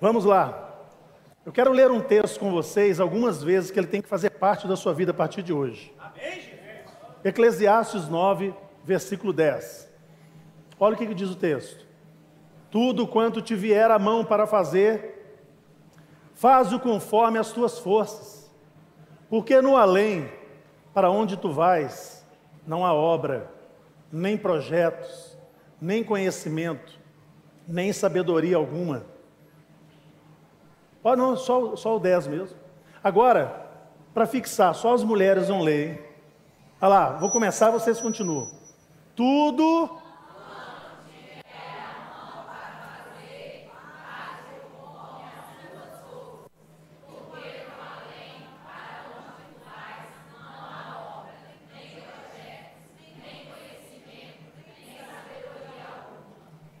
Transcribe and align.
Vamos 0.00 0.24
lá. 0.24 0.72
Eu 1.46 1.52
quero 1.52 1.72
ler 1.72 1.90
um 1.90 2.00
texto 2.00 2.40
com 2.40 2.50
vocês 2.50 2.98
algumas 2.98 3.42
vezes 3.42 3.70
que 3.70 3.78
ele 3.78 3.86
tem 3.86 4.02
que 4.02 4.08
fazer 4.08 4.30
parte 4.30 4.66
da 4.66 4.76
sua 4.76 4.92
vida 4.92 5.12
a 5.12 5.14
partir 5.14 5.42
de 5.42 5.52
hoje. 5.52 5.94
Eclesiastes 7.22 8.08
9, 8.08 8.52
versículo 8.82 9.32
10. 9.32 9.88
Olha 10.80 10.94
o 10.94 10.98
que, 10.98 11.06
que 11.06 11.14
diz 11.14 11.30
o 11.30 11.36
texto. 11.36 11.86
Tudo 12.70 13.06
quanto 13.06 13.40
te 13.40 13.54
vier 13.54 13.90
a 13.90 13.98
mão 13.98 14.24
para 14.24 14.46
fazer, 14.46 15.38
faz-o 16.34 16.80
conforme 16.80 17.38
as 17.38 17.52
tuas 17.52 17.78
forças, 17.78 18.52
porque 19.30 19.60
no 19.62 19.76
além, 19.76 20.28
para 20.92 21.08
onde 21.08 21.36
tu 21.36 21.52
vais, 21.52 22.26
não 22.66 22.84
há 22.84 22.92
obra, 22.92 23.48
nem 24.10 24.36
projetos, 24.36 25.38
nem 25.80 26.02
conhecimento, 26.02 26.98
nem 27.66 27.92
sabedoria 27.92 28.56
alguma. 28.56 29.13
Oh, 31.04 31.14
não, 31.14 31.36
só, 31.36 31.76
só 31.76 31.96
o 31.96 32.00
10 32.00 32.26
mesmo. 32.28 32.56
Agora, 33.02 33.68
para 34.14 34.26
fixar, 34.26 34.74
só 34.74 34.94
as 34.94 35.04
mulheres 35.04 35.48
vão 35.48 35.60
ler. 35.60 36.18
Olha 36.80 36.88
lá, 36.88 37.10
vou 37.18 37.30
começar, 37.30 37.70
vocês 37.70 38.00
continuam. 38.00 38.48
Tudo 39.14 40.02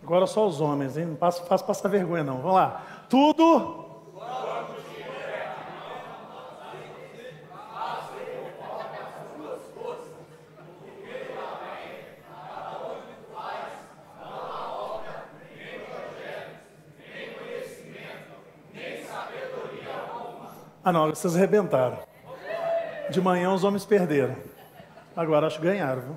Agora 0.02 0.26
só 0.26 0.46
os 0.46 0.60
homens, 0.60 0.98
hein? 0.98 1.06
Não 1.06 1.16
faço 1.16 1.64
passar 1.64 1.88
vergonha, 1.88 2.22
não. 2.22 2.36
Vamos 2.36 2.54
lá. 2.54 2.82
Tudo. 3.08 3.83
Ah, 20.84 20.92
não, 20.92 21.08
vocês 21.08 21.34
arrebentaram. 21.34 21.98
De 23.10 23.18
manhã 23.18 23.52
os 23.54 23.64
homens 23.64 23.86
perderam. 23.86 24.36
Agora 25.16 25.46
acho 25.46 25.58
que 25.58 25.64
ganharam, 25.64 26.02
viu? 26.02 26.16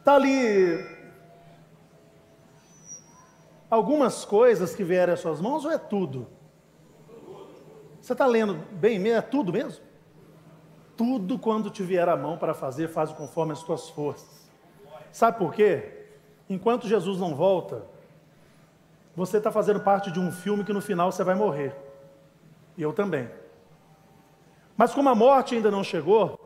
Está 0.00 0.14
ali 0.14 1.00
algumas 3.70 4.24
coisas 4.24 4.74
que 4.74 4.84
vierem 4.84 5.14
às 5.14 5.20
suas 5.20 5.40
mãos 5.40 5.64
ou 5.64 5.70
é 5.70 5.78
tudo? 5.78 6.26
Você 8.00 8.12
está 8.12 8.26
lendo 8.26 8.54
bem 8.72 8.98
mesmo? 8.98 9.18
É 9.18 9.22
tudo 9.22 9.52
mesmo? 9.52 9.82
Tudo 10.96 11.38
quando 11.38 11.70
te 11.70 11.82
vier 11.82 12.08
a 12.08 12.16
mão 12.16 12.36
para 12.36 12.52
fazer, 12.52 12.88
faz 12.88 13.10
conforme 13.12 13.52
as 13.52 13.62
tuas 13.62 13.88
forças. 13.88 14.50
Sabe 15.12 15.38
por 15.38 15.54
quê? 15.54 16.08
Enquanto 16.48 16.86
Jesus 16.86 17.18
não 17.18 17.34
volta, 17.34 17.86
você 19.14 19.38
está 19.38 19.50
fazendo 19.50 19.80
parte 19.80 20.10
de 20.10 20.20
um 20.20 20.30
filme 20.30 20.64
que 20.64 20.72
no 20.72 20.80
final 20.80 21.10
você 21.10 21.24
vai 21.24 21.34
morrer. 21.34 21.74
E 22.76 22.82
eu 22.82 22.92
também. 22.92 23.28
Mas 24.76 24.94
como 24.94 25.08
a 25.08 25.14
morte 25.14 25.54
ainda 25.54 25.70
não 25.70 25.84
chegou, 25.84 26.38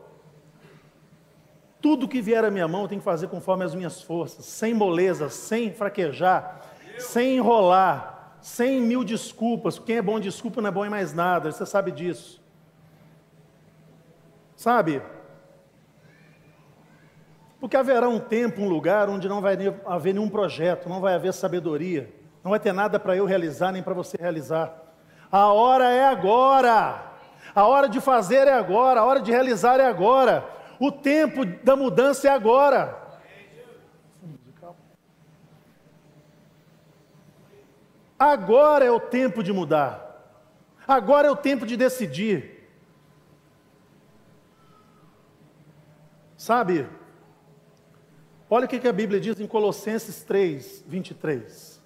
tudo 1.81 2.07
que 2.07 2.21
vier 2.21 2.43
à 2.43 2.51
minha 2.51 2.67
mão 2.67 2.81
eu 2.81 2.87
tenho 2.87 3.01
que 3.01 3.05
fazer 3.05 3.27
conforme 3.27 3.63
as 3.63 3.75
minhas 3.75 4.01
forças, 4.01 4.45
sem 4.45 4.73
moleza, 4.73 5.29
sem 5.29 5.71
fraquejar, 5.71 6.61
sem 6.97 7.37
enrolar, 7.37 8.37
sem 8.41 8.81
mil 8.81 9.03
desculpas. 9.03 9.77
Quem 9.77 9.97
é 9.97 10.01
bom 10.01 10.19
de 10.19 10.29
desculpa 10.29 10.61
não 10.61 10.69
é 10.69 10.71
bom 10.71 10.85
em 10.85 10.89
mais 10.89 11.13
nada, 11.13 11.51
você 11.51 11.65
sabe 11.65 11.91
disso. 11.91 12.43
Sabe? 14.55 15.01
Porque 17.59 17.77
haverá 17.77 18.09
um 18.09 18.19
tempo, 18.19 18.61
um 18.61 18.69
lugar 18.69 19.09
onde 19.09 19.29
não 19.29 19.41
vai 19.41 19.57
haver 19.85 20.13
nenhum 20.13 20.29
projeto, 20.29 20.89
não 20.89 20.99
vai 20.99 21.13
haver 21.13 21.33
sabedoria, 21.33 22.13
não 22.45 22.51
vai 22.51 22.59
ter 22.59 22.73
nada 22.73 22.99
para 22.99 23.15
eu 23.15 23.25
realizar 23.25 23.71
nem 23.71 23.81
para 23.81 23.95
você 23.95 24.15
realizar. 24.19 24.71
A 25.31 25.51
hora 25.51 25.89
é 25.91 26.05
agora. 26.05 27.11
A 27.55 27.65
hora 27.65 27.89
de 27.89 27.99
fazer 27.99 28.47
é 28.47 28.53
agora, 28.53 28.99
a 28.99 29.03
hora 29.03 29.19
de 29.19 29.31
realizar 29.31 29.79
é 29.79 29.87
agora. 29.87 30.47
O 30.79 30.91
tempo 30.91 31.43
da 31.43 31.75
mudança 31.75 32.27
é 32.27 32.31
agora. 32.31 33.01
Agora 38.19 38.85
é 38.85 38.91
o 38.91 38.99
tempo 38.99 39.41
de 39.41 39.51
mudar. 39.51 40.03
Agora 40.87 41.27
é 41.27 41.31
o 41.31 41.35
tempo 41.35 41.65
de 41.65 41.75
decidir. 41.75 42.69
Sabe? 46.37 46.87
Olha 48.47 48.65
o 48.65 48.67
que 48.67 48.87
a 48.87 48.93
Bíblia 48.93 49.19
diz 49.19 49.39
em 49.39 49.47
Colossenses 49.47 50.23
3, 50.23 50.83
23. 50.85 51.83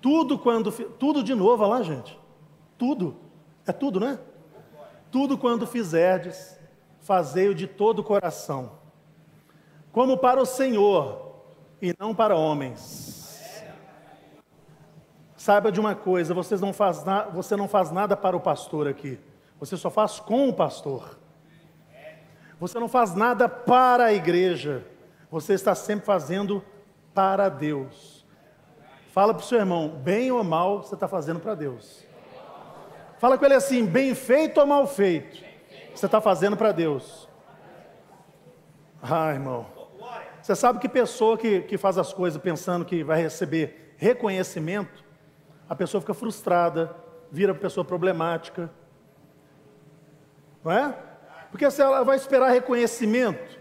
Tudo 0.00 0.38
quando. 0.38 0.70
Tudo 0.70 1.22
de 1.22 1.34
novo, 1.34 1.62
olha 1.62 1.78
lá, 1.78 1.82
gente. 1.82 2.18
Tudo. 2.76 3.16
É 3.66 3.72
tudo, 3.72 4.00
não 4.00 4.08
é? 4.08 4.18
Tudo 5.10 5.38
quando 5.38 5.66
fizerdes, 5.66 6.58
fazei-o 7.00 7.54
de 7.54 7.66
todo 7.66 8.00
o 8.00 8.04
coração, 8.04 8.72
como 9.90 10.18
para 10.18 10.40
o 10.40 10.46
Senhor 10.46 11.34
e 11.80 11.94
não 11.98 12.14
para 12.14 12.36
homens. 12.36 13.62
Saiba 15.36 15.72
de 15.72 15.80
uma 15.80 15.94
coisa, 15.94 16.34
você 16.34 16.56
não, 16.56 16.72
faz 16.72 17.04
na, 17.04 17.22
você 17.22 17.56
não 17.56 17.68
faz 17.68 17.90
nada 17.90 18.16
para 18.16 18.36
o 18.36 18.40
pastor 18.40 18.86
aqui, 18.86 19.18
você 19.58 19.76
só 19.76 19.90
faz 19.90 20.20
com 20.20 20.48
o 20.48 20.52
pastor. 20.52 21.18
Você 22.60 22.78
não 22.80 22.88
faz 22.88 23.14
nada 23.14 23.48
para 23.48 24.06
a 24.06 24.12
igreja, 24.12 24.84
você 25.30 25.54
está 25.54 25.74
sempre 25.74 26.04
fazendo 26.04 26.62
para 27.14 27.48
Deus. 27.48 28.17
Fala 29.18 29.34
para 29.34 29.42
o 29.42 29.46
seu 29.46 29.58
irmão, 29.58 29.88
bem 29.88 30.30
ou 30.30 30.44
mal, 30.44 30.80
você 30.80 30.94
está 30.94 31.08
fazendo 31.08 31.40
para 31.40 31.52
Deus. 31.52 32.06
Fala 33.18 33.36
com 33.36 33.44
ele 33.44 33.54
assim, 33.54 33.84
bem 33.84 34.14
feito 34.14 34.60
ou 34.60 34.64
mal 34.64 34.86
feito, 34.86 35.44
você 35.92 36.06
está 36.06 36.20
fazendo 36.20 36.56
para 36.56 36.70
Deus. 36.70 37.28
Ah, 39.02 39.32
irmão. 39.32 39.66
Você 40.40 40.54
sabe 40.54 40.78
que 40.78 40.88
pessoa 40.88 41.36
que, 41.36 41.62
que 41.62 41.76
faz 41.76 41.98
as 41.98 42.12
coisas 42.12 42.40
pensando 42.40 42.84
que 42.84 43.02
vai 43.02 43.20
receber 43.20 43.92
reconhecimento, 43.96 45.02
a 45.68 45.74
pessoa 45.74 46.00
fica 46.00 46.14
frustrada, 46.14 46.94
vira 47.28 47.52
pessoa 47.52 47.84
problemática. 47.84 48.70
Não 50.62 50.70
é? 50.70 50.96
Porque 51.50 51.68
se 51.72 51.82
ela 51.82 52.04
vai 52.04 52.14
esperar 52.14 52.52
reconhecimento, 52.52 53.57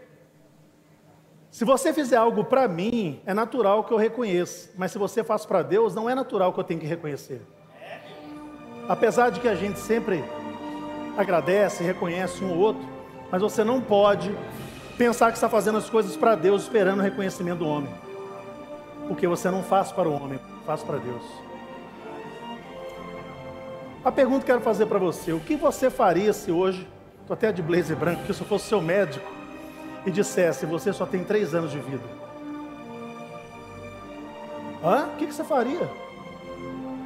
se 1.58 1.66
você 1.66 1.92
fizer 1.92 2.18
algo 2.18 2.44
para 2.44 2.68
mim, 2.68 3.20
é 3.26 3.34
natural 3.34 3.84
que 3.84 3.92
eu 3.92 3.98
reconheça. 3.98 4.70
Mas 4.78 4.92
se 4.92 5.00
você 5.00 5.24
faz 5.24 5.44
para 5.44 5.64
Deus, 5.64 5.96
não 5.96 6.08
é 6.08 6.14
natural 6.14 6.54
que 6.54 6.60
eu 6.60 6.64
tenha 6.64 6.80
que 6.80 6.86
reconhecer. 6.86 7.42
Apesar 8.88 9.32
de 9.32 9.40
que 9.40 9.48
a 9.48 9.56
gente 9.56 9.80
sempre 9.80 10.24
agradece, 11.18 11.84
reconhece 11.84 12.44
um 12.44 12.52
ou 12.52 12.60
outro, 12.60 12.88
mas 13.32 13.42
você 13.42 13.64
não 13.64 13.82
pode 13.82 14.32
pensar 15.00 15.32
que 15.32 15.38
está 15.38 15.50
fazendo 15.50 15.80
as 15.80 15.90
coisas 15.90 16.16
para 16.16 16.36
Deus 16.36 16.62
esperando 16.62 17.00
o 17.00 17.02
reconhecimento 17.02 17.58
do 17.58 17.68
homem. 17.68 17.90
Porque 19.08 19.26
você 19.26 19.50
não 19.50 19.64
faz 19.64 19.92
para 19.92 20.08
o 20.08 20.14
homem, 20.14 20.40
faz 20.64 20.84
para 20.84 21.00
Deus. 21.00 21.24
A 24.06 24.12
pergunta 24.12 24.46
que 24.46 24.52
eu 24.52 24.58
quero 24.58 24.64
fazer 24.64 24.86
para 24.86 25.00
você: 25.00 25.34
o 25.34 25.40
que 25.40 25.56
você 25.56 25.90
faria 25.90 26.34
se 26.34 26.52
hoje, 26.52 26.88
estou 27.22 27.34
até 27.34 27.52
de 27.52 27.64
blazer 27.64 27.98
branco, 27.98 28.26
que 28.26 28.34
se 28.36 28.42
eu 28.42 28.48
fosse 28.48 28.68
seu 28.68 28.80
médico 28.80 29.37
e 30.06 30.12
dissesse 30.12 30.66
você 30.66 30.94
só 30.94 31.06
tem 31.06 31.24
três 31.24 31.54
anos 31.54 31.72
de 31.72 31.80
vida? 31.80 32.04
Hã? 34.84 35.08
O 35.14 35.18
que, 35.18 35.26
você 35.26 35.44
faria? 35.44 35.90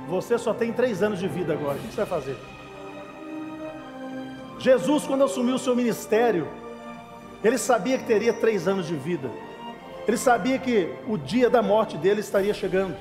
Você 0.07 0.38
só 0.38 0.54
tem 0.54 0.74
três 0.74 1.01
anos 1.01 1.19
de 1.19 1.27
vida 1.27 1.54
agora, 1.54 1.77
o 1.77 1.81
que 1.81 1.88
você 1.88 2.04
vai 2.04 2.06
fazer? 2.06 2.38
Jesus, 4.60 5.06
quando 5.06 5.24
assumiu 5.24 5.56
o 5.56 5.60
seu 5.60 5.75
ministério, 5.75 6.48
ele 7.44 7.57
sabia 7.57 7.98
que 7.98 8.04
teria 8.06 8.33
três 8.33 8.68
anos 8.68 8.86
de 8.86 8.95
vida. 8.95 9.31
Ele 10.07 10.18
sabia 10.18 10.60
que 10.60 10.94
o 11.07 11.18
dia 11.18 11.50
da 11.50 11.62
morte 11.62 11.98
dele 11.98 12.19
estaria 12.19 12.54
chegando. 12.54 12.95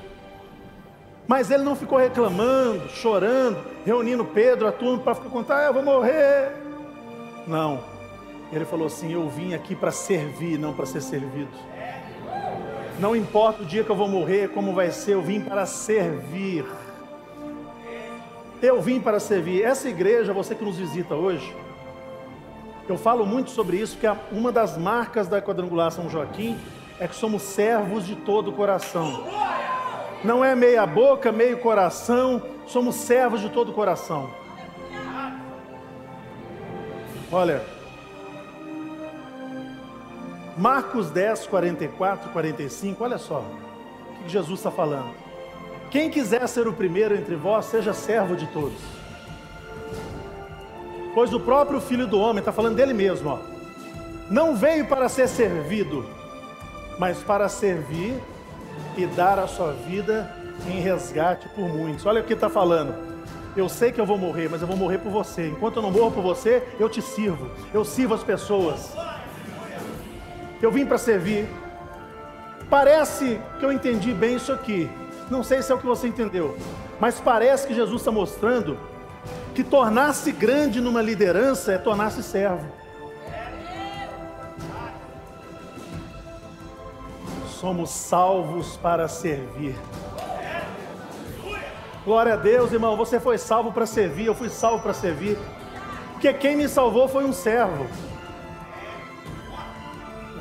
Mas 1.27 1.51
ele 1.51 1.63
não 1.63 1.75
ficou 1.75 1.97
reclamando, 1.97 2.89
chorando, 2.89 3.63
reunindo 3.85 4.25
Pedro, 4.25 4.67
a 4.67 4.71
turma, 4.71 5.03
para 5.03 5.15
ficar 5.15 5.29
contar, 5.29 5.57
ah, 5.57 5.65
eu 5.65 5.73
vou 5.73 5.83
morrer. 5.83 6.51
Não. 7.47 7.90
Ele 8.51 8.65
falou 8.65 8.87
assim: 8.87 9.13
Eu 9.13 9.27
vim 9.29 9.53
aqui 9.53 9.75
para 9.75 9.91
servir, 9.91 10.57
não 10.57 10.73
para 10.73 10.85
ser 10.85 11.01
servido. 11.01 11.51
Não 12.99 13.15
importa 13.15 13.63
o 13.63 13.65
dia 13.65 13.83
que 13.83 13.89
eu 13.89 13.95
vou 13.95 14.07
morrer, 14.07 14.49
como 14.49 14.73
vai 14.73 14.91
ser, 14.91 15.13
eu 15.13 15.21
vim 15.21 15.41
para 15.41 15.65
servir. 15.65 16.65
Eu 18.61 18.79
vim 18.79 18.99
para 18.99 19.19
servir. 19.19 19.63
Essa 19.63 19.89
igreja, 19.89 20.33
você 20.33 20.53
que 20.53 20.63
nos 20.63 20.77
visita 20.77 21.15
hoje, 21.15 21.55
eu 22.87 22.97
falo 22.97 23.25
muito 23.25 23.49
sobre 23.49 23.77
isso, 23.77 23.97
que 23.97 24.05
uma 24.31 24.51
das 24.51 24.77
marcas 24.77 25.27
da 25.27 25.41
quadrangular 25.41 25.91
São 25.91 26.09
Joaquim 26.09 26.59
é 26.99 27.07
que 27.07 27.15
somos 27.15 27.41
servos 27.41 28.05
de 28.05 28.15
todo 28.15 28.49
o 28.49 28.53
coração. 28.53 29.25
Não 30.23 30.45
é 30.45 30.55
meia 30.55 30.85
boca, 30.85 31.31
meio 31.31 31.57
coração, 31.57 32.39
somos 32.67 32.95
servos 32.95 33.41
de 33.41 33.49
todo 33.49 33.69
o 33.69 33.73
coração. 33.73 34.29
Olha, 37.31 37.63
Marcos 40.61 41.09
10, 41.09 41.47
44, 41.47 42.29
45, 42.29 43.03
olha 43.03 43.17
só 43.17 43.39
o 43.39 44.23
que 44.23 44.29
Jesus 44.29 44.59
está 44.59 44.69
falando. 44.69 45.11
Quem 45.89 46.07
quiser 46.07 46.47
ser 46.47 46.67
o 46.67 46.73
primeiro 46.73 47.15
entre 47.15 47.35
vós, 47.35 47.65
seja 47.65 47.95
servo 47.95 48.35
de 48.35 48.45
todos. 48.45 48.77
Pois 51.15 51.33
o 51.33 51.39
próprio 51.39 51.81
Filho 51.81 52.05
do 52.05 52.19
Homem, 52.19 52.41
está 52.41 52.51
falando 52.51 52.75
dele 52.75 52.93
mesmo, 52.93 53.31
ó, 53.31 53.39
não 54.29 54.55
veio 54.55 54.85
para 54.85 55.09
ser 55.09 55.27
servido, 55.27 56.05
mas 56.99 57.17
para 57.23 57.49
servir 57.49 58.21
e 58.95 59.07
dar 59.07 59.39
a 59.39 59.47
sua 59.47 59.71
vida 59.71 60.31
em 60.67 60.79
resgate 60.79 61.49
por 61.49 61.67
muitos. 61.67 62.05
Olha 62.05 62.21
o 62.21 62.23
que 62.23 62.33
está 62.33 62.51
falando. 62.51 62.93
Eu 63.57 63.67
sei 63.67 63.91
que 63.91 63.99
eu 63.99 64.05
vou 64.05 64.17
morrer, 64.19 64.47
mas 64.47 64.61
eu 64.61 64.67
vou 64.67 64.77
morrer 64.77 64.99
por 64.99 65.11
você. 65.11 65.47
Enquanto 65.47 65.77
eu 65.77 65.81
não 65.81 65.89
morro 65.89 66.11
por 66.11 66.21
você, 66.21 66.61
eu 66.79 66.87
te 66.87 67.01
sirvo. 67.01 67.49
Eu 67.73 67.83
sirvo 67.83 68.13
as 68.13 68.23
pessoas. 68.23 68.95
Eu 70.61 70.71
vim 70.71 70.85
para 70.85 70.97
servir. 70.97 71.49
Parece 72.69 73.41
que 73.59 73.65
eu 73.65 73.71
entendi 73.71 74.13
bem 74.13 74.35
isso 74.35 74.53
aqui. 74.53 74.89
Não 75.29 75.43
sei 75.43 75.61
se 75.61 75.71
é 75.71 75.75
o 75.75 75.77
que 75.77 75.85
você 75.85 76.07
entendeu, 76.07 76.57
mas 76.99 77.19
parece 77.19 77.65
que 77.65 77.73
Jesus 77.73 78.01
está 78.01 78.11
mostrando 78.11 78.77
que 79.55 79.63
tornar-se 79.63 80.31
grande 80.31 80.79
numa 80.79 81.01
liderança 81.01 81.73
é 81.73 81.77
tornar-se 81.77 82.21
servo. 82.21 82.65
Somos 87.47 87.89
salvos 87.89 88.77
para 88.77 89.07
servir. 89.07 89.75
Glória 92.03 92.33
a 92.33 92.37
Deus, 92.37 92.71
irmão. 92.71 92.97
Você 92.97 93.19
foi 93.19 93.37
salvo 93.37 93.71
para 93.71 93.85
servir, 93.85 94.25
eu 94.25 94.33
fui 94.33 94.49
salvo 94.49 94.81
para 94.81 94.93
servir. 94.93 95.37
Porque 96.13 96.33
quem 96.33 96.55
me 96.55 96.67
salvou 96.67 97.07
foi 97.07 97.23
um 97.23 97.33
servo. 97.33 97.87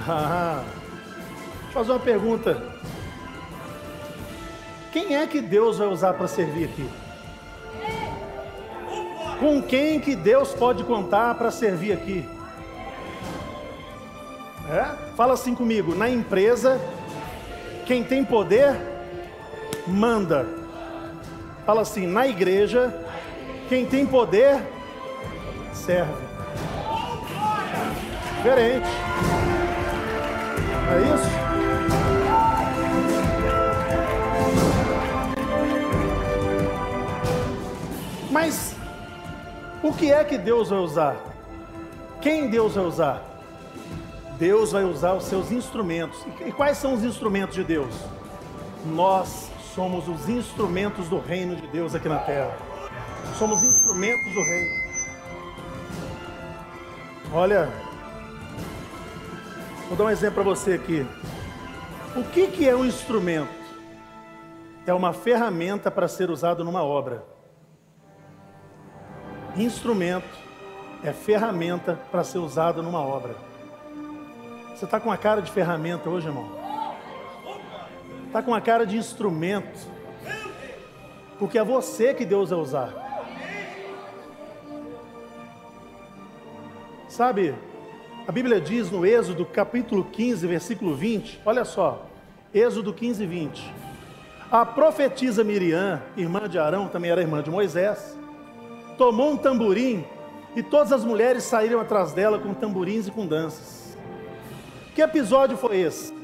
Ah, 0.08 0.62
deixa 0.64 1.68
eu 1.68 1.72
fazer 1.72 1.90
uma 1.92 2.00
pergunta. 2.00 2.62
Quem 4.92 5.16
é 5.16 5.26
que 5.26 5.40
Deus 5.40 5.78
vai 5.78 5.88
usar 5.88 6.14
para 6.14 6.26
servir 6.26 6.64
aqui? 6.64 6.88
Com 9.38 9.62
quem 9.62 10.00
que 10.00 10.16
Deus 10.16 10.52
pode 10.52 10.84
contar 10.84 11.34
para 11.34 11.50
servir 11.50 11.92
aqui? 11.92 12.28
É? 14.68 15.14
Fala 15.16 15.34
assim 15.34 15.54
comigo. 15.54 15.94
Na 15.94 16.08
empresa, 16.08 16.80
quem 17.86 18.04
tem 18.04 18.24
poder, 18.24 18.76
manda. 19.86 20.46
Fala 21.64 21.82
assim, 21.82 22.06
na 22.06 22.26
igreja, 22.26 22.92
quem 23.68 23.86
tem 23.86 24.06
poder, 24.06 24.60
serve. 25.72 26.12
Diferente. 28.36 28.88
É 30.92 30.98
isso? 31.14 31.30
Mas 38.30 38.74
o 39.82 39.92
que 39.92 40.10
é 40.10 40.24
que 40.24 40.36
Deus 40.36 40.70
vai 40.70 40.78
usar? 40.78 41.16
Quem 42.20 42.50
Deus 42.50 42.74
vai 42.74 42.84
usar? 42.84 43.22
Deus 44.38 44.72
vai 44.72 44.84
usar 44.84 45.14
os 45.14 45.24
seus 45.24 45.52
instrumentos. 45.52 46.24
E 46.44 46.50
quais 46.50 46.78
são 46.78 46.94
os 46.94 47.04
instrumentos 47.04 47.54
de 47.54 47.62
Deus? 47.62 47.94
Nós 48.84 49.50
somos 49.74 50.08
os 50.08 50.28
instrumentos 50.28 51.08
do 51.08 51.20
reino 51.20 51.54
de 51.54 51.66
Deus 51.68 51.94
aqui 51.94 52.08
na 52.08 52.18
terra. 52.18 52.56
Somos 53.38 53.62
instrumentos 53.62 54.32
do 54.32 54.42
reino. 54.42 54.90
Olha, 57.32 57.68
vou 59.90 59.96
dar 59.96 60.04
um 60.04 60.10
exemplo 60.10 60.36
para 60.36 60.44
você 60.44 60.74
aqui. 60.74 61.04
O 62.16 62.22
que, 62.22 62.46
que 62.46 62.68
é 62.68 62.76
um 62.76 62.84
instrumento? 62.84 63.50
É 64.86 64.94
uma 64.94 65.12
ferramenta 65.12 65.90
para 65.90 66.06
ser 66.06 66.30
usado 66.30 66.62
numa 66.62 66.84
obra. 66.84 67.24
Instrumento 69.56 70.28
é 71.02 71.12
ferramenta 71.12 71.98
para 72.08 72.22
ser 72.22 72.38
usado 72.38 72.84
numa 72.84 73.00
obra. 73.00 73.34
Você 74.68 74.84
está 74.84 75.00
com 75.00 75.10
a 75.10 75.16
cara 75.16 75.42
de 75.42 75.50
ferramenta 75.50 76.08
hoje, 76.08 76.28
irmão? 76.28 76.48
Está 78.28 78.40
com 78.44 78.54
a 78.54 78.60
cara 78.60 78.86
de 78.86 78.96
instrumento. 78.96 79.88
Porque 81.36 81.58
é 81.58 81.64
você 81.64 82.14
que 82.14 82.24
Deus 82.24 82.50
vai 82.50 82.58
usar. 82.60 82.94
Sabe, 87.08 87.56
a 88.30 88.32
Bíblia 88.32 88.60
diz 88.60 88.88
no 88.92 89.04
Êxodo 89.04 89.44
capítulo 89.44 90.04
15, 90.04 90.46
versículo 90.46 90.94
20, 90.94 91.40
olha 91.44 91.64
só, 91.64 92.06
Êxodo 92.54 92.92
15, 92.92 93.26
20. 93.26 93.74
A 94.48 94.64
profetisa 94.64 95.42
Miriam, 95.42 96.00
irmã 96.16 96.48
de 96.48 96.56
Arão, 96.56 96.86
também 96.86 97.10
era 97.10 97.20
irmã 97.20 97.42
de 97.42 97.50
Moisés, 97.50 98.16
tomou 98.96 99.32
um 99.32 99.36
tamborim 99.36 100.04
e 100.54 100.62
todas 100.62 100.92
as 100.92 101.04
mulheres 101.04 101.42
saíram 101.42 101.80
atrás 101.80 102.12
dela 102.12 102.38
com 102.38 102.54
tamborins 102.54 103.08
e 103.08 103.10
com 103.10 103.26
danças. 103.26 103.98
Que 104.94 105.02
episódio 105.02 105.56
foi 105.56 105.78
esse? 105.78 106.14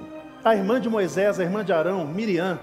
A 0.45 0.55
irmã 0.55 0.81
de 0.81 0.89
Moisés, 0.89 1.41
a 1.41 1.43
irmã 1.43 1.65
de 1.65 1.73
Arão, 1.73 2.07
Miriam. 2.07 2.61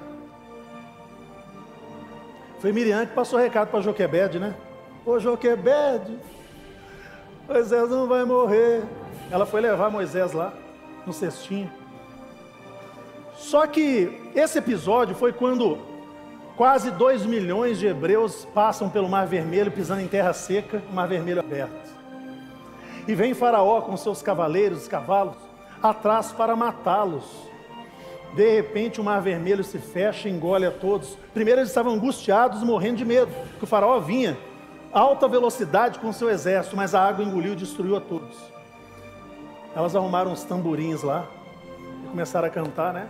Foi 2.60 2.72
Miriam 2.72 3.06
que 3.06 3.13
passou 3.13 3.38
recado 3.38 3.72
para 3.72 3.81
Joquebede, 3.81 4.39
né? 4.39 4.56
Ô 5.06 5.19
Joquebede, 5.19 6.18
Moisés 7.46 7.89
não 7.89 8.07
vai 8.07 8.24
morrer. 8.24 8.84
Ela 9.31 9.46
foi 9.46 9.62
levar 9.62 9.90
Moisés 9.90 10.34
lá, 10.34 10.54
no 11.06 11.14
cestinho. 11.14 11.72
Só 13.36 13.66
que 13.68 14.31
esse 14.36 14.58
episódio 14.58 15.16
foi 15.16 15.34
quando 15.34 15.94
Quase 16.56 16.92
2 16.92 17.25
milhões 17.25 17.80
de 17.80 17.88
hebreus 17.88 18.46
passam 18.54 18.88
pelo 18.88 19.10
Mar 19.10 19.25
Vermelho, 19.25 19.72
pisando 19.72 20.02
em 20.02 20.08
terra 20.08 20.34
seca, 20.34 20.84
Mar 20.94 21.08
Vermelho 21.08 21.40
aberto. 21.40 21.92
E 23.08 23.16
vem 23.16 23.34
Faraó 23.34 23.81
com 23.81 23.98
seus 23.98 24.22
cavaleiros, 24.22 24.88
cavalos, 24.88 25.36
atrás 25.81 26.31
para 26.31 26.56
matá-los. 26.56 27.25
De 28.36 28.56
repente 28.56 29.02
o 29.02 29.04
Mar 29.04 29.20
Vermelho 29.20 29.64
se 29.64 29.80
fecha 29.80 30.30
e 30.30 30.32
engole 30.32 30.68
a 30.68 30.72
todos. 30.72 31.18
Primeiro 31.34 31.60
eles 31.60 31.70
estavam 31.70 31.94
angustiados, 31.94 32.62
morrendo 32.62 32.98
de 32.98 33.06
medo, 33.06 33.32
que 33.58 33.63
o 33.63 33.68
Faraó 33.68 34.00
vinha 34.00 34.38
alta 34.92 35.27
velocidade 35.27 35.98
com 35.98 36.13
seu 36.13 36.30
exército, 36.30 36.77
mas 36.77 36.94
a 36.94 37.03
água 37.03 37.25
engoliu 37.25 37.53
e 37.53 37.56
destruiu 37.56 37.96
a 37.96 38.01
todos. 38.01 38.52
Elas 39.75 39.96
arrumaram 39.96 40.32
os 40.32 40.44
tamborins 40.44 41.01
lá 41.01 41.27
e 42.03 42.08
começaram 42.10 42.48
a 42.48 42.51
cantar, 42.51 42.94
né? 42.94 43.08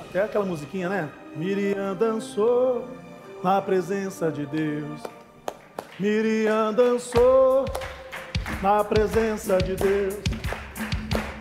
Até 0.00 0.22
aquela 0.22 0.44
musiquinha, 0.44 0.88
né? 0.88 1.10
Miriam 1.34 1.94
dançou 1.94 2.84
na 3.42 3.60
presença 3.60 4.30
de 4.30 4.46
Deus. 4.46 5.02
Miriam 5.98 6.72
dançou 6.72 7.64
na 8.62 8.84
presença 8.84 9.58
de 9.58 9.74
Deus. 9.74 10.14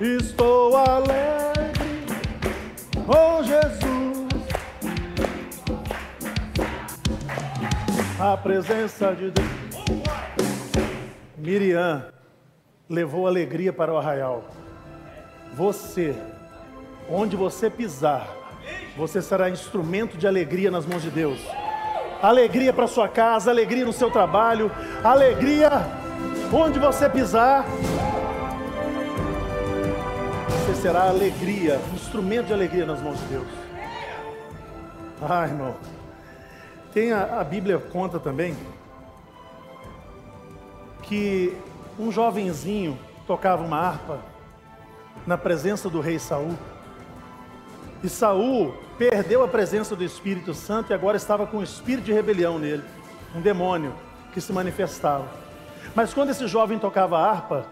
Estou 0.02 0.76
alegre 0.76 2.00
com 3.06 3.44
Jesus. 3.44 4.28
Na 8.18 8.36
presença 8.38 9.14
de 9.14 9.32
Deus. 9.32 9.50
Miriam 11.38 12.06
levou 12.90 13.28
alegria 13.28 13.72
para 13.72 13.94
o 13.94 13.98
arraial. 13.98 14.44
Você, 15.54 16.16
onde 17.08 17.36
você 17.36 17.70
pisar, 17.70 18.28
você 18.98 19.22
será 19.22 19.50
instrumento 19.50 20.18
de 20.18 20.28
alegria 20.28 20.72
nas 20.72 20.88
mãos 20.88 21.04
de 21.04 21.12
Deus. 21.12 21.40
Alegria 22.22 22.74
para 22.74 22.88
sua 22.88 23.08
casa, 23.08 23.52
alegria 23.52 23.86
no 23.86 23.94
seu 23.94 24.10
trabalho, 24.10 24.72
alegria 25.04 25.70
onde 26.52 26.80
você 26.80 27.08
pisar. 27.08 27.64
Você 30.50 30.82
será 30.82 31.10
alegria, 31.10 31.80
instrumento 31.94 32.48
de 32.48 32.54
alegria 32.54 32.86
nas 32.86 33.02
mãos 33.02 33.20
de 33.20 33.26
Deus. 33.26 33.48
Ai, 35.22 35.50
irmão. 35.50 35.76
Tem 36.92 37.12
a, 37.12 37.40
a 37.40 37.44
Bíblia 37.44 37.78
conta 37.78 38.20
também 38.20 38.56
que 41.04 41.56
um 42.00 42.12
jovenzinho 42.12 42.98
tocava 43.28 43.64
uma 43.64 43.78
harpa 43.78 44.20
na 45.28 45.38
presença 45.38 45.90
do 45.90 46.00
rei 46.00 46.18
Saul. 46.18 46.58
E 48.02 48.10
Saul 48.10 48.74
perdeu 48.98 49.44
a 49.44 49.48
presença 49.48 49.96
do 49.96 50.04
Espírito 50.04 50.54
Santo 50.54 50.92
e 50.92 50.94
agora 50.94 51.18
estava 51.18 51.46
com 51.46 51.58
um 51.58 51.64
espírito 51.64 52.06
de 52.06 52.14
rebelião 52.14 52.58
nele, 52.58 52.84
um 53.36 53.42
demônio 53.42 53.94
que 54.34 54.40
se 54.40 54.52
manifestava. 54.54 55.28
Mas 55.94 56.14
quando 56.14 56.30
esse 56.30 56.48
jovem 56.48 56.80
tocava 56.80 57.20
harpa, 57.20 57.66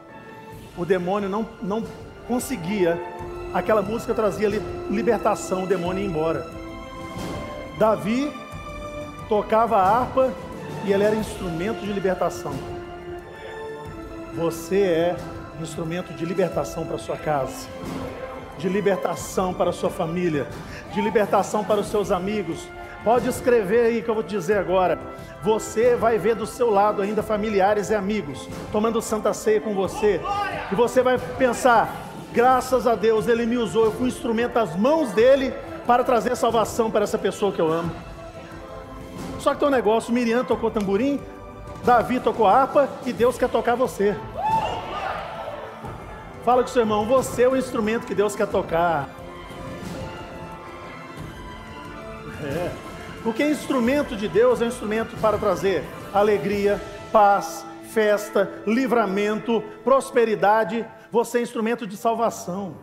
o 0.77 0.85
demônio 0.85 1.29
não, 1.29 1.47
não 1.61 1.83
conseguia 2.27 3.01
Aquela 3.53 3.81
música 3.81 4.13
trazia 4.13 4.49
libertação, 4.89 5.63
o 5.63 5.67
demônio 5.67 6.03
ia 6.03 6.07
embora. 6.07 6.45
Davi 7.79 8.31
tocava 9.29 9.77
a 9.77 9.99
harpa 9.99 10.33
e 10.85 10.91
ele 10.91 11.03
era 11.03 11.15
instrumento 11.15 11.79
de 11.79 11.91
libertação. 11.91 12.53
Você 14.37 14.81
é 14.81 15.15
instrumento 15.59 16.13
de 16.13 16.23
libertação 16.23 16.85
para 16.85 16.99
sua 16.99 17.17
casa, 17.17 17.67
de 18.59 18.69
libertação 18.69 19.51
para 19.51 19.71
sua 19.71 19.89
família, 19.89 20.45
de 20.93 21.01
libertação 21.01 21.63
para 21.63 21.79
os 21.79 21.87
seus 21.87 22.11
amigos. 22.11 22.67
Pode 23.03 23.27
escrever 23.27 23.87
aí 23.87 24.01
que 24.03 24.07
eu 24.07 24.13
vou 24.13 24.21
te 24.21 24.29
dizer 24.29 24.59
agora. 24.59 24.99
Você 25.41 25.95
vai 25.95 26.19
ver 26.19 26.35
do 26.35 26.45
seu 26.45 26.69
lado 26.69 27.01
ainda 27.01 27.23
familiares 27.23 27.89
e 27.89 27.95
amigos 27.95 28.47
tomando 28.71 29.01
santa 29.01 29.33
ceia 29.33 29.59
com 29.59 29.73
você. 29.73 30.21
E 30.71 30.75
você 30.75 31.01
vai 31.01 31.17
pensar: 31.17 31.91
graças 32.31 32.85
a 32.85 32.93
Deus 32.93 33.27
ele 33.27 33.43
me 33.47 33.57
usou, 33.57 33.85
eu 33.85 33.91
fui 33.91 34.07
instrumento 34.07 34.53
das 34.53 34.75
mãos 34.75 35.11
dele 35.13 35.51
para 35.87 36.03
trazer 36.03 36.35
salvação 36.35 36.91
para 36.91 37.05
essa 37.05 37.17
pessoa 37.17 37.51
que 37.51 37.59
eu 37.59 37.73
amo. 37.73 37.91
Só 39.39 39.55
que 39.55 39.59
tem 39.59 39.67
um 39.67 39.71
negócio: 39.71 40.13
Miriam 40.13 40.43
tocou 40.43 40.69
tamborim, 40.69 41.19
Davi 41.83 42.19
tocou 42.19 42.47
harpa 42.47 42.89
e 43.05 43.13
Deus 43.13 43.37
quer 43.37 43.49
tocar 43.49 43.75
você. 43.75 44.15
Fala 46.43 46.63
com 46.63 46.69
seu 46.69 46.81
irmão, 46.81 47.05
você 47.05 47.43
é 47.43 47.49
o 47.49 47.57
instrumento 47.57 48.05
que 48.05 48.15
Deus 48.15 48.35
quer 48.35 48.47
tocar. 48.47 49.09
É. 52.43 52.71
Porque 53.23 53.43
instrumento 53.43 54.15
de 54.15 54.27
Deus 54.27 54.61
é 54.61 54.65
um 54.65 54.69
instrumento 54.69 55.17
para 55.17 55.37
trazer 55.37 55.83
alegria, 56.13 56.81
paz, 57.11 57.65
festa, 57.91 58.49
livramento, 58.65 59.61
prosperidade. 59.83 60.85
Você 61.11 61.39
é 61.39 61.41
instrumento 61.41 61.85
de 61.85 61.97
salvação. 61.97 62.75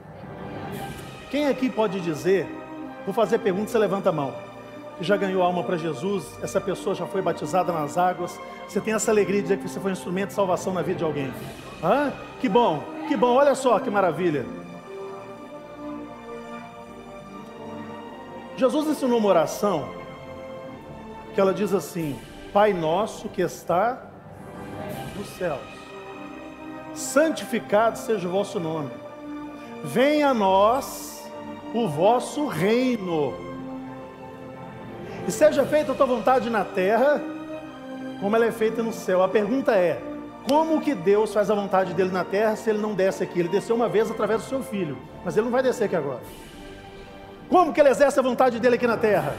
Quem 1.30 1.48
aqui 1.48 1.70
pode 1.70 2.00
dizer? 2.00 2.46
Vou 3.04 3.14
fazer 3.14 3.38
pergunta, 3.38 3.70
você 3.70 3.78
levanta 3.78 4.10
a 4.10 4.12
mão. 4.12 4.43
Que 4.98 5.04
já 5.04 5.16
ganhou 5.16 5.42
alma 5.42 5.64
para 5.64 5.76
Jesus, 5.76 6.38
essa 6.42 6.60
pessoa 6.60 6.94
já 6.94 7.06
foi 7.06 7.20
batizada 7.20 7.72
nas 7.72 7.98
águas. 7.98 8.38
Você 8.68 8.80
tem 8.80 8.94
essa 8.94 9.10
alegria 9.10 9.36
de 9.36 9.42
dizer 9.42 9.58
que 9.58 9.68
você 9.68 9.80
foi 9.80 9.90
um 9.90 9.94
instrumento 9.94 10.28
de 10.28 10.34
salvação 10.34 10.72
na 10.72 10.82
vida 10.82 10.98
de 10.98 11.04
alguém. 11.04 11.32
Hã? 11.82 12.12
Que 12.40 12.48
bom. 12.48 12.82
Que 13.08 13.16
bom, 13.16 13.34
olha 13.34 13.54
só 13.54 13.78
que 13.78 13.90
maravilha. 13.90 14.46
Jesus 18.56 18.86
ensinou 18.86 19.18
uma 19.18 19.28
oração 19.28 19.88
que 21.34 21.40
ela 21.40 21.52
diz 21.52 21.74
assim: 21.74 22.18
Pai 22.52 22.72
nosso 22.72 23.28
que 23.28 23.42
está 23.42 24.06
nos 25.16 25.28
céus, 25.36 25.60
santificado 26.94 27.98
seja 27.98 28.26
o 28.26 28.30
vosso 28.30 28.60
nome, 28.60 28.90
venha 29.82 30.28
a 30.28 30.34
nós 30.34 31.28
o 31.74 31.88
vosso 31.88 32.46
reino, 32.46 33.34
e 35.26 35.32
seja 35.32 35.64
feita 35.64 35.92
a 35.92 35.94
tua 35.94 36.06
vontade 36.06 36.50
na 36.50 36.64
terra, 36.64 37.20
como 38.20 38.36
ela 38.36 38.46
é 38.46 38.52
feita 38.52 38.82
no 38.82 38.92
céu. 38.92 39.22
A 39.22 39.28
pergunta 39.28 39.72
é: 39.72 40.00
como 40.48 40.80
que 40.80 40.94
Deus 40.94 41.32
faz 41.32 41.50
a 41.50 41.54
vontade 41.54 41.94
dele 41.94 42.10
na 42.10 42.24
terra 42.24 42.54
se 42.56 42.68
ele 42.68 42.78
não 42.78 42.94
desce 42.94 43.22
aqui? 43.22 43.40
Ele 43.40 43.48
desceu 43.48 43.74
uma 43.74 43.88
vez 43.88 44.10
através 44.10 44.42
do 44.42 44.48
seu 44.48 44.62
filho, 44.62 44.98
mas 45.24 45.36
ele 45.36 45.44
não 45.44 45.52
vai 45.52 45.62
descer 45.62 45.84
aqui 45.84 45.96
agora. 45.96 46.20
Como 47.48 47.72
que 47.72 47.80
ele 47.80 47.88
exerce 47.88 48.18
a 48.18 48.22
vontade 48.22 48.60
dele 48.60 48.76
aqui 48.76 48.86
na 48.86 48.96
terra? 48.96 49.34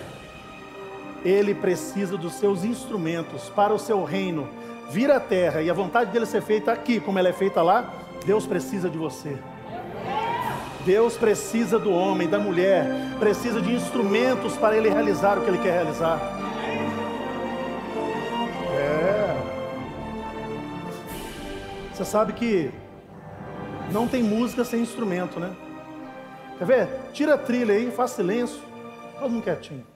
Ele 1.24 1.54
precisa 1.54 2.18
dos 2.18 2.34
seus 2.34 2.64
instrumentos 2.64 3.50
para 3.50 3.74
o 3.74 3.80
seu 3.80 4.04
reino 4.04 4.48
vir 4.90 5.10
à 5.12 5.20
terra 5.20 5.62
e 5.62 5.70
a 5.70 5.74
vontade 5.74 6.12
dele 6.12 6.26
ser 6.26 6.42
feita 6.42 6.72
aqui, 6.72 7.00
como 7.00 7.18
ela 7.18 7.30
é 7.30 7.34
feita 7.34 7.62
lá. 7.62 7.92
Deus 8.26 8.46
precisa 8.46 8.90
de 8.90 8.98
você. 8.98 9.38
Deus 10.86 11.18
precisa 11.18 11.80
do 11.80 11.92
homem, 11.92 12.30
da 12.30 12.38
mulher, 12.38 12.86
precisa 13.20 13.60
de 13.60 13.74
instrumentos 13.74 14.56
para 14.56 14.78
ele 14.78 14.90
realizar 14.90 15.38
o 15.38 15.42
que 15.42 15.50
ele 15.50 15.58
quer 15.58 15.74
realizar. 15.74 16.46
Você 21.96 22.04
sabe 22.04 22.34
que 22.34 22.70
não 23.90 24.06
tem 24.06 24.22
música 24.22 24.66
sem 24.66 24.82
instrumento, 24.82 25.40
né? 25.40 25.56
Quer 26.58 26.66
ver? 26.66 26.90
Tira 27.14 27.36
a 27.36 27.38
trilha 27.38 27.74
aí, 27.74 27.90
faz 27.90 28.12
silêncio. 28.12 28.60
Todo 29.18 29.30
mundo 29.30 29.44
quietinho. 29.44 29.95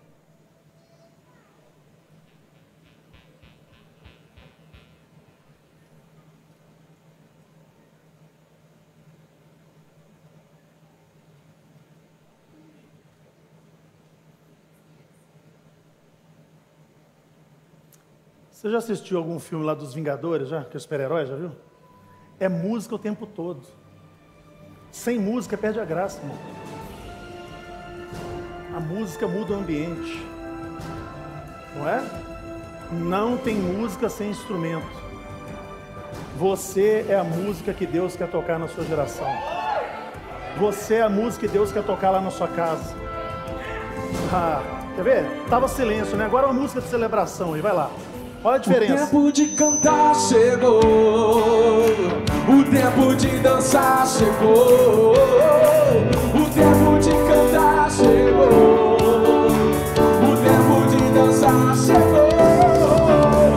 Você 18.60 18.70
já 18.70 18.80
assistiu 18.80 19.18
algum 19.18 19.40
filme 19.40 19.64
lá 19.64 19.74
dos 19.74 19.94
Vingadores, 19.94 20.50
já? 20.50 20.66
Que 20.66 20.76
é 20.76 20.80
super-herói, 20.82 21.26
já 21.26 21.34
viu? 21.34 21.52
É 22.38 22.50
música 22.50 22.94
o 22.94 23.00
tempo 23.00 23.26
todo. 23.26 23.62
Sem 24.92 25.18
música 25.18 25.58
perde 25.58 25.80
a 25.80 25.86
graça, 25.86 26.20
irmão. 26.20 26.38
A 28.76 28.82
música 28.82 29.30
muda 29.30 29.54
o 29.54 29.56
ambiente. 29.56 30.22
Não 31.78 31.88
é? 31.88 32.04
Não 32.92 33.38
tem 33.38 33.56
música 33.56 34.10
sem 34.10 34.30
instrumento. 34.30 34.92
Você 36.36 37.06
é 37.08 37.16
a 37.16 37.24
música 37.24 37.74
que 37.74 37.86
Deus 37.86 38.18
quer 38.18 38.30
tocar 38.30 38.60
na 38.60 38.68
sua 38.68 38.84
geração. 38.84 39.30
Você 40.58 40.96
é 40.96 41.02
a 41.04 41.10
música 41.10 41.48
que 41.48 41.54
Deus 41.54 41.72
quer 41.72 41.86
tocar 41.86 42.10
lá 42.10 42.20
na 42.20 42.30
sua 42.30 42.50
casa. 42.50 42.94
Ah, 44.34 44.62
quer 44.98 45.04
ver? 45.06 45.46
Tava 45.50 45.70
silêncio, 45.70 46.18
né? 46.18 46.26
Agora 46.26 46.46
é 46.46 46.50
uma 46.50 46.62
música 46.62 46.82
de 46.82 46.90
celebração 46.90 47.54
aí, 47.54 47.62
vai 47.62 47.72
lá. 47.72 47.90
Olha 48.42 48.56
a 48.56 48.58
diferença. 48.58 48.94
O 48.94 48.98
tempo 48.98 49.32
de 49.34 49.48
cantar 49.48 50.16
chegou, 50.16 50.80
o 52.48 52.64
tempo 52.72 53.16
de 53.18 53.38
dançar 53.40 54.08
chegou, 54.08 55.12
o 56.34 56.50
tempo 56.54 57.00
de 57.02 57.10
cantar 57.10 57.92
chegou, 57.92 59.48
o 60.24 60.38
tempo 60.38 60.88
de 60.90 61.14
dançar 61.14 61.76
chegou. 61.76 62.30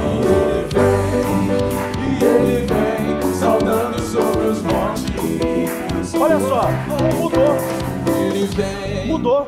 E 0.01 0.25
ele 0.25 0.67
vem, 0.75 1.47
e 2.01 2.25
ele 2.25 2.67
vem, 2.67 3.35
saltando 3.35 4.01
sobre 4.01 4.47
os 4.49 4.63
montes. 4.63 6.15
Olha 6.15 6.41
só, 6.41 6.69
mudou. 7.21 7.57
Ele 8.21 8.47
vem. 8.47 9.07
Mudou. 9.07 9.47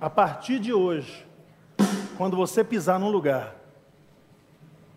A 0.00 0.10
partir 0.10 0.58
de 0.58 0.72
hoje, 0.72 1.24
quando 2.16 2.36
você 2.36 2.62
pisar 2.62 2.98
num 2.98 3.10
lugar, 3.10 3.54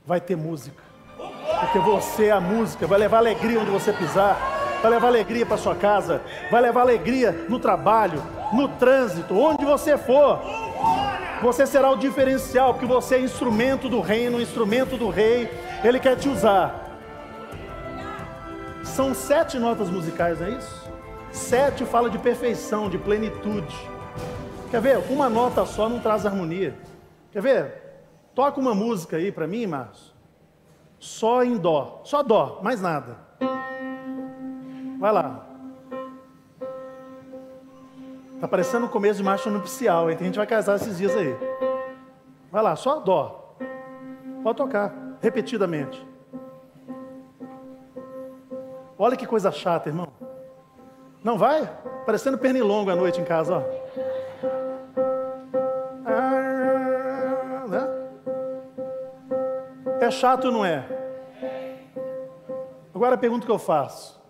vai 0.06 0.22
ter 0.22 0.36
música. 0.36 0.84
Porque 1.60 1.80
você 1.80 2.26
é 2.26 2.32
a 2.32 2.40
música, 2.40 2.86
vai 2.86 3.00
levar 3.00 3.18
alegria 3.18 3.60
onde 3.60 3.72
você 3.72 3.92
pisar, 3.92 4.38
vai 4.82 4.92
levar 4.92 5.08
alegria 5.08 5.46
para 5.46 5.58
sua 5.58 5.76
casa, 5.76 6.22
vai 6.52 6.62
levar 6.62 6.82
alegria 6.82 7.32
no 7.50 7.60
trabalho, 7.60 8.22
no 8.54 8.68
trânsito, 8.68 9.38
onde 9.38 9.66
você 9.66 9.98
for. 9.98 10.40
Você 11.42 11.66
será 11.66 11.90
o 11.92 11.98
diferencial, 11.98 12.74
porque 12.74 12.86
você 12.86 13.16
é 13.16 13.20
instrumento 13.20 13.90
do 13.90 14.02
reino, 14.02 14.42
instrumento 14.42 14.98
do 14.98 15.10
rei. 15.10 15.50
Ele 15.84 16.00
quer 16.00 16.16
te 16.16 16.30
usar. 16.30 16.88
São 18.84 19.14
sete 19.14 19.60
notas 19.60 19.90
musicais, 19.90 20.40
não 20.40 20.48
é 20.48 20.52
isso? 20.52 20.88
Sete 21.32 21.86
fala 21.86 22.10
de 22.10 22.18
perfeição, 22.18 22.90
de 22.90 22.98
plenitude. 22.98 23.76
Quer 24.72 24.82
ver? 24.82 24.98
Uma 25.10 25.30
nota 25.30 25.66
só 25.66 25.88
não 25.88 26.00
traz 26.00 26.26
harmonia. 26.26 26.74
Quer 27.38 27.42
ver? 27.42 27.82
Toca 28.34 28.60
uma 28.60 28.74
música 28.74 29.18
aí 29.18 29.32
para 29.32 29.46
mim, 29.46 29.68
Márcio. 29.68 30.12
Só 30.98 31.44
em 31.44 31.56
dó, 31.56 32.02
só 32.04 32.24
dó, 32.24 32.60
mais 32.64 32.82
nada. 32.82 33.16
Vai 35.00 35.12
lá. 35.12 35.46
Tá 38.42 38.48
parecendo 38.48 38.88
o 38.88 38.90
começo 38.90 39.18
de 39.18 39.24
marcha 39.24 39.52
nupcial, 39.52 40.10
hein? 40.10 40.18
A 40.20 40.24
gente 40.24 40.36
vai 40.36 40.48
casar 40.48 40.78
esses 40.78 40.98
dias 40.98 41.16
aí. 41.16 41.38
Vai 42.52 42.64
lá, 42.64 42.76
só 42.76 43.00
dó. 43.02 43.56
Pode 44.42 44.58
tocar, 44.58 44.92
repetidamente. 45.22 46.04
Olha 48.98 49.16
que 49.16 49.28
coisa 49.28 49.52
chata, 49.52 49.90
irmão. 49.90 50.08
Não 51.24 51.38
vai? 51.38 51.70
Parecendo 52.04 52.40
pernilongo 52.40 52.90
à 52.90 52.96
noite 52.96 53.22
em 53.22 53.24
casa, 53.24 53.58
ó. 53.58 54.07
É 60.08 60.12
chato 60.12 60.50
não 60.50 60.64
é? 60.64 60.86
Agora 62.96 63.16
a 63.16 63.18
pergunta 63.18 63.46
que 63.46 63.52
eu 63.52 63.60
faço: 63.60 64.24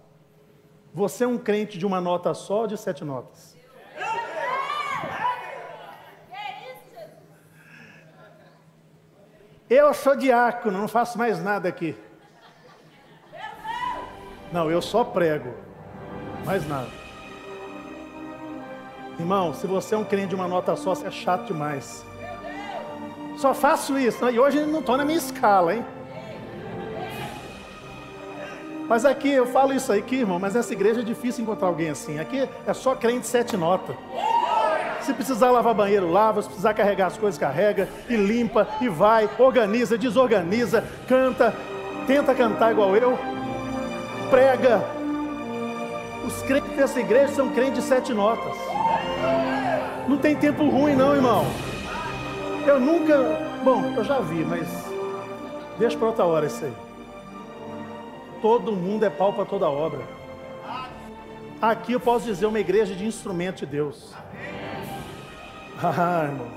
Você 0.91 1.23
é 1.23 1.27
um 1.27 1.37
crente 1.37 1.77
de 1.77 1.85
uma 1.85 2.01
nota 2.01 2.33
só 2.33 2.61
ou 2.61 2.67
de 2.67 2.75
sete 2.75 3.05
notas? 3.05 3.55
Eu 9.69 9.93
sou 9.93 10.15
diácono, 10.15 10.79
não 10.79 10.87
faço 10.87 11.15
mais 11.15 11.43
nada 11.43 11.69
aqui. 11.69 11.95
Não, 14.51 14.71
eu 14.71 14.81
só 14.81 15.03
prego. 15.03 15.53
Mais 16.43 16.67
nada. 16.67 16.89
Irmão, 19.19 19.53
se 19.53 19.67
você 19.67 19.93
é 19.93 19.97
um 19.97 20.05
crente 20.05 20.29
de 20.29 20.35
uma 20.35 20.47
nota 20.47 20.75
só, 20.75 20.95
você 20.95 21.05
é 21.05 21.11
chato 21.11 21.45
demais. 21.45 22.03
Só 23.37 23.53
faço 23.53 23.97
isso. 23.97 24.25
né? 24.25 24.33
E 24.33 24.39
hoje 24.39 24.59
não 24.65 24.79
estou 24.79 24.97
na 24.97 25.05
minha 25.05 25.17
escala, 25.17 25.75
hein? 25.75 25.85
Mas 28.89 29.05
aqui, 29.05 29.29
eu 29.29 29.45
falo 29.45 29.73
isso 29.73 29.91
aqui, 29.91 30.17
irmão, 30.17 30.39
mas 30.39 30.53
nessa 30.53 30.71
igreja 30.71 31.01
é 31.01 31.03
difícil 31.03 31.43
encontrar 31.43 31.67
alguém 31.67 31.89
assim. 31.89 32.19
Aqui 32.19 32.47
é 32.65 32.73
só 32.73 32.95
crente 32.95 33.27
sete 33.27 33.57
notas. 33.57 33.95
Se 35.01 35.13
precisar 35.13 35.51
lavar 35.51 35.73
banheiro, 35.73 36.09
lava. 36.09 36.41
Se 36.41 36.47
precisar 36.47 36.73
carregar 36.73 37.07
as 37.07 37.17
coisas, 37.17 37.39
carrega. 37.39 37.87
E 38.09 38.15
limpa, 38.15 38.67
e 38.81 38.89
vai, 38.89 39.29
organiza, 39.37 39.97
desorganiza, 39.97 40.83
canta, 41.07 41.53
tenta 42.07 42.33
cantar 42.33 42.71
igual 42.71 42.95
eu, 42.95 43.17
prega. 44.29 44.83
Os 46.25 46.41
crentes 46.43 46.75
dessa 46.75 46.99
igreja 46.99 47.33
são 47.33 47.49
crentes 47.49 47.83
de 47.83 47.89
sete 47.89 48.13
notas. 48.13 48.55
Não 50.07 50.17
tem 50.17 50.35
tempo 50.35 50.67
ruim, 50.69 50.95
não, 50.95 51.13
irmão. 51.13 51.45
Eu 52.67 52.81
nunca. 52.81 53.17
Bom, 53.63 53.93
eu 53.95 54.03
já 54.03 54.19
vi, 54.19 54.43
mas. 54.43 54.67
Deixa 55.79 55.97
para 55.97 56.07
outra 56.07 56.25
hora 56.25 56.45
isso 56.45 56.65
aí. 56.65 56.73
Todo 58.41 58.73
mundo 58.73 59.05
é 59.05 59.09
pau 59.09 59.31
para 59.31 59.45
toda 59.45 59.69
obra. 59.69 60.01
Aqui 61.61 61.93
eu 61.93 61.99
posso 61.99 62.25
dizer 62.25 62.45
uma 62.45 62.59
igreja 62.59 62.93
de 62.93 63.05
instrumento 63.05 63.59
de 63.59 63.65
Deus. 63.65 64.13
Ah, 65.81 66.25
irmão. 66.25 66.47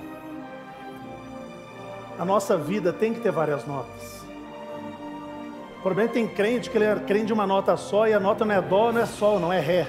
A 2.18 2.24
nossa 2.24 2.56
vida 2.56 2.92
tem 2.92 3.14
que 3.14 3.20
ter 3.20 3.30
várias 3.30 3.66
notas. 3.66 4.24
O 5.78 5.82
problema 5.82 6.10
é 6.10 6.12
que 6.12 6.14
tem 6.14 6.28
crente 6.28 6.68
que 6.68 6.76
ele 6.76 6.84
é 6.84 6.94
crente 6.96 7.26
de 7.26 7.32
uma 7.32 7.46
nota 7.46 7.76
só 7.76 8.06
e 8.06 8.12
a 8.12 8.20
nota 8.20 8.44
não 8.44 8.54
é 8.54 8.60
dó, 8.60 8.92
não 8.92 9.00
é 9.00 9.06
sol, 9.06 9.38
não 9.38 9.52
é 9.52 9.60
ré. 9.60 9.86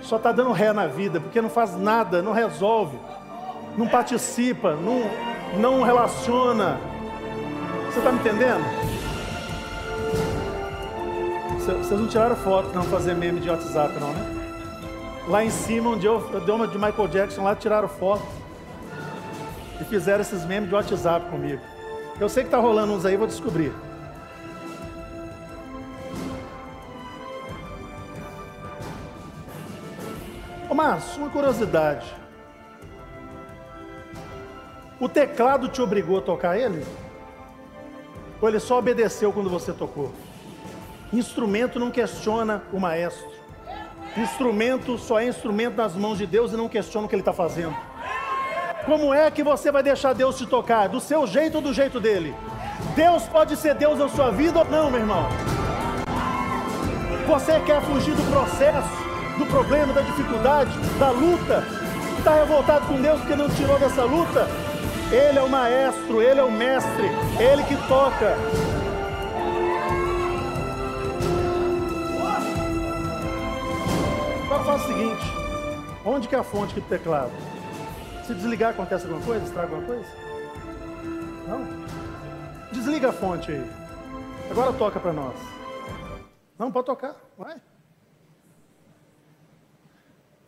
Só 0.00 0.16
está 0.16 0.32
dando 0.32 0.52
ré 0.52 0.72
na 0.72 0.86
vida, 0.86 1.20
porque 1.20 1.42
não 1.42 1.50
faz 1.50 1.76
nada, 1.76 2.22
não 2.22 2.32
resolve, 2.32 2.98
não 3.76 3.86
participa, 3.86 4.74
não, 4.74 5.10
não 5.58 5.82
relaciona. 5.82 6.80
Você 7.86 7.98
está 7.98 8.10
me 8.10 8.18
entendendo? 8.18 8.64
Vocês 11.58 12.00
não 12.00 12.06
tiraram 12.06 12.36
foto 12.36 12.72
não 12.72 12.84
fazer 12.84 13.14
meme 13.14 13.40
de 13.40 13.50
WhatsApp, 13.50 13.98
não, 13.98 14.12
né? 14.12 14.36
Lá 15.28 15.44
em 15.44 15.50
cima, 15.50 15.90
onde 15.90 16.06
eu, 16.06 16.30
eu 16.32 16.40
dei 16.40 16.54
uma 16.54 16.68
de 16.68 16.78
Michael 16.78 17.08
Jackson, 17.08 17.42
lá 17.42 17.56
tiraram 17.56 17.88
foto 17.88 18.24
e 19.80 19.84
fizeram 19.84 20.20
esses 20.20 20.44
memes 20.44 20.68
de 20.68 20.74
WhatsApp 20.74 21.28
comigo. 21.28 21.60
Eu 22.20 22.28
sei 22.28 22.44
que 22.44 22.50
tá 22.50 22.58
rolando 22.58 22.92
uns 22.92 23.04
aí, 23.04 23.16
vou 23.16 23.26
descobrir. 23.26 23.72
Ô 30.70 30.74
Márcio, 30.74 31.22
uma 31.22 31.30
curiosidade. 31.30 32.25
O 34.98 35.10
teclado 35.10 35.68
te 35.68 35.82
obrigou 35.82 36.18
a 36.18 36.22
tocar 36.22 36.58
ele? 36.58 36.82
Ou 38.40 38.48
ele 38.48 38.58
só 38.58 38.78
obedeceu 38.78 39.30
quando 39.30 39.50
você 39.50 39.70
tocou? 39.70 40.10
Instrumento 41.12 41.78
não 41.78 41.90
questiona 41.90 42.62
o 42.72 42.80
maestro. 42.80 43.30
Instrumento 44.16 44.96
só 44.96 45.20
é 45.20 45.26
instrumento 45.26 45.76
nas 45.76 45.94
mãos 45.94 46.16
de 46.16 46.26
Deus 46.26 46.50
e 46.52 46.56
não 46.56 46.66
questiona 46.66 47.06
o 47.06 47.08
que 47.10 47.14
ele 47.14 47.20
está 47.20 47.34
fazendo. 47.34 47.76
Como 48.86 49.12
é 49.12 49.30
que 49.30 49.42
você 49.42 49.70
vai 49.70 49.82
deixar 49.82 50.14
Deus 50.14 50.38
te 50.38 50.46
tocar? 50.46 50.88
Do 50.88 50.98
seu 50.98 51.26
jeito 51.26 51.56
ou 51.56 51.62
do 51.62 51.74
jeito 51.74 52.00
dele? 52.00 52.34
Deus 52.94 53.24
pode 53.24 53.54
ser 53.56 53.74
Deus 53.74 53.98
na 53.98 54.08
sua 54.08 54.30
vida 54.30 54.60
ou 54.60 54.64
não, 54.64 54.90
meu 54.90 55.00
irmão? 55.00 55.28
Você 57.26 57.60
quer 57.60 57.82
fugir 57.82 58.14
do 58.14 58.30
processo, 58.30 58.88
do 59.38 59.44
problema, 59.44 59.92
da 59.92 60.00
dificuldade, 60.00 60.70
da 60.98 61.10
luta? 61.10 61.64
Está 62.16 62.36
revoltado 62.36 62.86
com 62.86 63.02
Deus 63.02 63.20
porque 63.20 63.36
não 63.36 63.50
tirou 63.50 63.78
dessa 63.78 64.04
luta? 64.04 64.48
Ele 65.12 65.38
é 65.38 65.42
o 65.42 65.48
maestro, 65.48 66.20
ele 66.20 66.40
é 66.40 66.42
o 66.42 66.50
mestre, 66.50 67.06
ele 67.38 67.62
que 67.62 67.76
toca. 67.86 68.34
Agora 74.44 74.64
faz 74.64 74.82
o 74.82 74.86
seguinte: 74.86 75.24
onde 76.04 76.28
que 76.28 76.34
é 76.34 76.38
a 76.38 76.42
fonte 76.42 76.74
do 76.74 76.80
teclado? 76.82 77.30
Se 78.26 78.34
desligar, 78.34 78.70
acontece 78.70 79.06
alguma 79.06 79.24
coisa? 79.24 79.44
Estraga 79.44 79.76
alguma 79.76 79.86
coisa? 79.86 80.08
Não? 81.46 81.64
Desliga 82.72 83.10
a 83.10 83.12
fonte 83.12 83.52
aí. 83.52 83.70
Agora 84.50 84.72
toca 84.72 84.98
para 84.98 85.12
nós. 85.12 85.36
Não, 86.58 86.72
pode 86.72 86.86
tocar, 86.86 87.14
vai. 87.38 87.60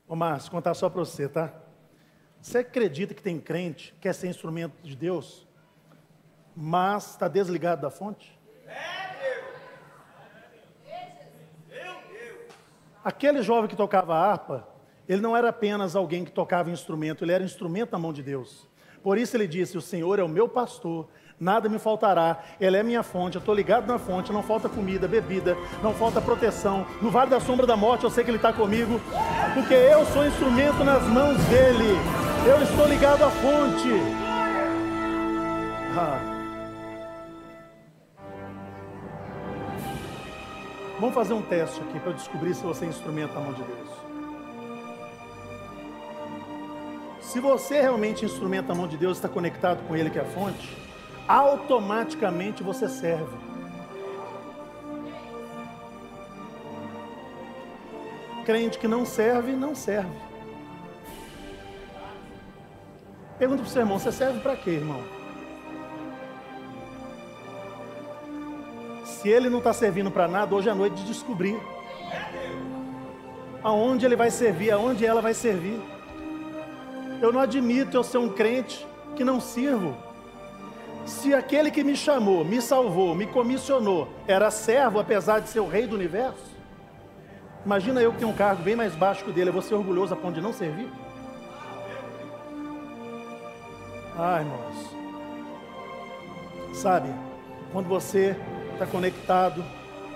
Ô 0.09 0.17
Márcio, 0.17 0.51
contar 0.51 0.75
só 0.75 0.89
para 0.89 1.01
você, 1.01 1.29
tá? 1.29 1.53
Você 2.41 2.59
acredita 2.59 3.15
que 3.15 3.23
tem 3.23 3.39
crente 3.39 3.93
que 3.95 4.01
quer 4.01 4.15
ser 4.15 4.29
instrumento 4.29 4.75
de 4.83 4.97
Deus, 4.97 5.47
mas 6.57 7.11
está 7.11 7.29
desligado 7.29 7.83
da 7.83 7.91
fonte? 7.91 8.39
Aquele 13.05 13.43
jovem 13.43 13.69
que 13.69 13.77
tocava 13.77 14.15
harpa, 14.15 14.69
ele 15.09 15.21
não 15.21 15.37
era 15.37 15.49
apenas 15.49 15.97
alguém 15.97 16.25
que 16.25 16.31
tocava 16.31 16.71
instrumento, 16.71 17.25
ele 17.25 17.33
era 17.33 17.45
instrumento 17.45 17.93
na 17.93 17.99
mão 17.99 18.13
de 18.13 18.23
Deus. 18.23 18.69
Por 19.03 19.17
isso 19.17 19.37
ele 19.37 19.47
disse: 19.47 19.79
O 19.79 19.81
Senhor 19.81 20.19
é 20.19 20.23
o 20.23 20.29
meu 20.29 20.49
pastor, 20.49 21.09
nada 21.41 21.69
me 21.69 21.79
faltará, 21.79 22.39
Ele 22.61 22.77
é 22.77 22.83
minha 22.83 23.03
fonte, 23.03 23.37
eu 23.37 23.41
estou 23.41 23.55
ligado 23.55 23.87
na 23.87 23.99
fonte, 23.99 24.33
não 24.33 24.43
falta 24.43 24.69
comida, 24.69 25.07
bebida, 25.07 25.57
não 25.83 25.95
falta 25.95 26.21
proteção. 26.21 26.87
No 27.01 27.11
vale 27.11 27.31
da 27.31 27.41
sombra 27.41 27.67
da 27.67 27.77
morte 27.77 28.05
eu 28.05 28.11
sei 28.11 28.25
que 28.25 28.31
Ele 28.31 28.39
está 28.39 28.53
comigo, 28.53 29.01
porque 29.55 29.75
eu 29.75 30.05
sou 30.07 30.27
instrumento 30.27 30.85
nas 30.85 31.03
mãos 31.05 31.39
dEle, 31.45 31.97
eu 32.47 32.63
estou 32.63 32.87
ligado 32.87 33.25
à 33.25 33.31
fonte. 33.31 33.89
Ah. 35.97 36.35
Vamos 41.01 41.15
fazer 41.15 41.33
um 41.33 41.43
teste 41.43 41.81
aqui 41.81 42.01
para 42.01 42.13
descobrir 42.13 42.55
se 42.55 42.63
você 42.63 42.87
instrumento 42.87 43.35
na 43.35 43.41
mão 43.41 43.53
de 43.53 43.63
Deus. 43.63 43.89
Se 47.21 47.41
você 47.41 47.81
realmente 47.81 48.25
instrumento 48.25 48.69
na 48.69 48.75
mão 48.75 48.89
de 48.89 48.97
Deus, 48.97 49.19
está 49.19 49.29
conectado 49.29 49.87
com 49.87 49.95
Ele 49.95 50.11
que 50.11 50.19
é 50.19 50.23
a 50.23 50.25
fonte, 50.25 50.77
automaticamente 51.27 52.63
você 52.63 52.89
serve. 52.89 53.37
Crente 58.45 58.79
que 58.79 58.89
não 58.89 59.05
serve, 59.05 59.53
não 59.53 59.75
serve. 59.75 60.28
Pergunta 63.39 63.63
para 63.63 63.69
o 63.69 63.73
seu 63.73 63.83
irmão: 63.83 63.99
você 63.99 64.13
serve 64.13 64.41
para 64.41 64.57
quê, 64.57 64.71
irmão? 64.71 65.03
Se 69.05 69.29
ele 69.29 69.49
não 69.49 69.59
está 69.59 69.73
servindo 69.73 70.11
para 70.11 70.29
nada, 70.29 70.55
hoje 70.55 70.71
à 70.71 70.75
noite 70.75 70.97
de 70.97 71.05
descobrir 71.05 71.59
aonde 73.63 74.07
ele 74.07 74.17
vai 74.17 74.31
servir, 74.31 74.71
aonde 74.71 75.05
ela 75.05 75.21
vai 75.21 75.35
servir. 75.35 75.81
Eu 77.21 77.33
não 77.33 77.41
admito 77.41 77.97
eu 77.97 78.05
ser 78.05 78.19
um 78.19 78.29
crente 78.29 78.87
que 79.17 79.25
não 79.25 79.41
sirvo. 79.41 79.97
Se 81.05 81.35
aquele 81.35 81.71
que 81.71 81.83
me 81.83 81.97
chamou, 81.97 82.45
me 82.45 82.61
salvou, 82.61 83.15
me 83.15 83.27
comissionou, 83.27 84.09
era 84.27 84.51
servo, 84.51 85.01
apesar 85.01 85.41
de 85.41 85.49
ser 85.49 85.61
o 85.61 85.69
rei 85.69 85.87
do 85.87 85.97
universo, 85.97 86.57
imagina 87.65 88.01
eu 88.01 88.13
que 88.13 88.19
tenho 88.19 88.31
um 88.31 88.37
cargo 88.37 88.63
bem 88.63 88.77
mais 88.77 88.95
baixo 88.95 89.25
que 89.25 89.31
o 89.31 89.33
dele, 89.33 89.49
eu 89.49 89.55
vou 89.55 89.63
ser 89.63 89.75
orgulhoso 89.75 90.13
a 90.13 90.17
ponto 90.17 90.35
de 90.35 90.41
não 90.41 90.53
servir? 90.53 90.89
Ah, 94.21 94.41
irmãos, 94.41 94.97
sabe, 96.73 97.09
quando 97.73 97.87
você 97.87 98.35
está 98.73 98.85
conectado 98.85 99.65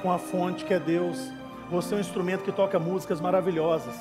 com 0.03 0.11
a 0.11 0.19
fonte 0.19 0.65
que 0.65 0.75
é 0.75 0.81
Deus, 0.81 1.31
você 1.71 1.95
é 1.95 1.99
um 1.99 2.01
instrumento 2.01 2.43
que 2.43 2.51
toca 2.51 2.81
músicas 2.81 3.21
maravilhosas, 3.21 3.95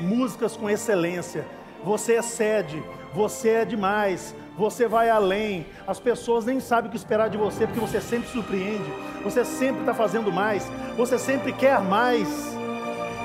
músicas 0.00 0.56
com 0.56 0.70
excelência, 0.70 1.44
você 1.84 2.18
excede, 2.18 2.80
você 3.12 3.48
é 3.48 3.64
demais, 3.64 4.32
você 4.56 4.86
vai 4.86 5.10
além. 5.10 5.66
As 5.88 5.98
pessoas 5.98 6.44
nem 6.44 6.60
sabem 6.60 6.86
o 6.86 6.92
que 6.92 6.96
esperar 6.96 7.28
de 7.28 7.36
você, 7.36 7.66
porque 7.66 7.80
você 7.80 8.00
sempre 8.00 8.28
surpreende, 8.28 8.92
você 9.24 9.44
sempre 9.44 9.80
está 9.80 9.92
fazendo 9.92 10.30
mais, 10.30 10.70
você 10.96 11.18
sempre 11.18 11.52
quer 11.52 11.80
mais. 11.80 12.28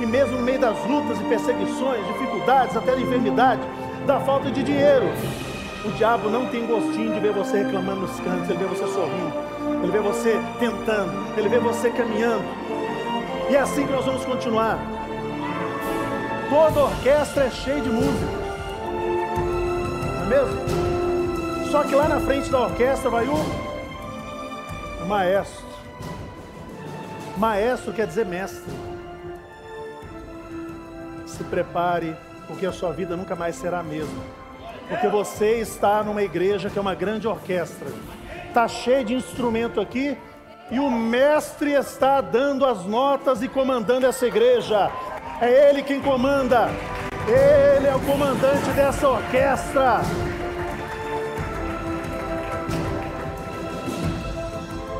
E 0.01 0.05
mesmo 0.07 0.37
no 0.37 0.41
meio 0.41 0.59
das 0.59 0.83
lutas 0.87 1.21
e 1.21 1.23
perseguições, 1.25 2.07
dificuldades, 2.07 2.75
até 2.75 2.95
da 2.95 2.99
enfermidade, 2.99 3.61
da 4.07 4.19
falta 4.19 4.49
de 4.49 4.63
dinheiro, 4.63 5.05
o 5.85 5.91
diabo 5.91 6.29
não 6.29 6.47
tem 6.47 6.65
gostinho 6.65 7.13
de 7.13 7.19
ver 7.19 7.33
você 7.33 7.63
reclamando 7.63 8.01
nos 8.01 8.19
cantos, 8.19 8.49
ele 8.49 8.59
vê 8.59 8.65
você 8.65 8.87
sorrindo, 8.87 9.33
ele 9.83 9.91
vê 9.91 9.99
você 9.99 10.39
tentando, 10.59 11.37
ele 11.37 11.49
vê 11.49 11.59
você 11.59 11.89
caminhando. 11.89 12.45
E 13.49 13.55
é 13.55 13.59
assim 13.59 13.85
que 13.85 13.91
nós 13.91 14.05
vamos 14.05 14.23
continuar. 14.23 14.79
Toda 16.49 16.85
orquestra 16.85 17.45
é 17.45 17.49
cheia 17.49 17.81
de 17.81 17.89
música 17.89 18.43
não 20.23 20.23
é 20.23 20.25
mesmo? 20.25 21.69
Só 21.71 21.83
que 21.83 21.95
lá 21.95 22.07
na 22.07 22.19
frente 22.19 22.49
da 22.49 22.61
orquestra 22.61 23.09
vai 23.09 23.27
o, 23.27 25.05
maestro. 25.05 25.65
Maestro 27.37 27.93
quer 27.93 28.07
dizer 28.07 28.25
mestre. 28.25 28.63
se 31.25 31.43
prepare, 31.45 32.15
porque 32.47 32.65
a 32.65 32.71
sua 32.71 32.91
vida 32.91 33.17
nunca 33.17 33.35
mais 33.35 33.55
será 33.55 33.79
a 33.79 33.83
mesma. 33.83 34.42
Porque 34.87 35.07
você 35.07 35.59
está 35.59 36.03
numa 36.03 36.21
igreja 36.21 36.69
que 36.69 36.77
é 36.77 36.81
uma 36.81 36.95
grande 36.95 37.27
orquestra. 37.27 37.87
Está 38.47 38.67
cheio 38.67 39.03
de 39.03 39.13
instrumento 39.15 39.79
aqui 39.79 40.17
e 40.69 40.79
o 40.79 40.89
mestre 40.89 41.73
está 41.73 42.21
dando 42.21 42.65
as 42.65 42.85
notas 42.85 43.41
e 43.41 43.47
comandando 43.47 44.05
essa 44.05 44.25
igreja. 44.25 44.91
É 45.41 45.69
ele 45.69 45.81
quem 45.81 46.01
comanda. 46.01 46.69
Ele 47.27 47.87
é 47.87 47.95
o 47.95 47.99
comandante 48.01 48.69
dessa 48.71 49.07
orquestra. 49.07 50.01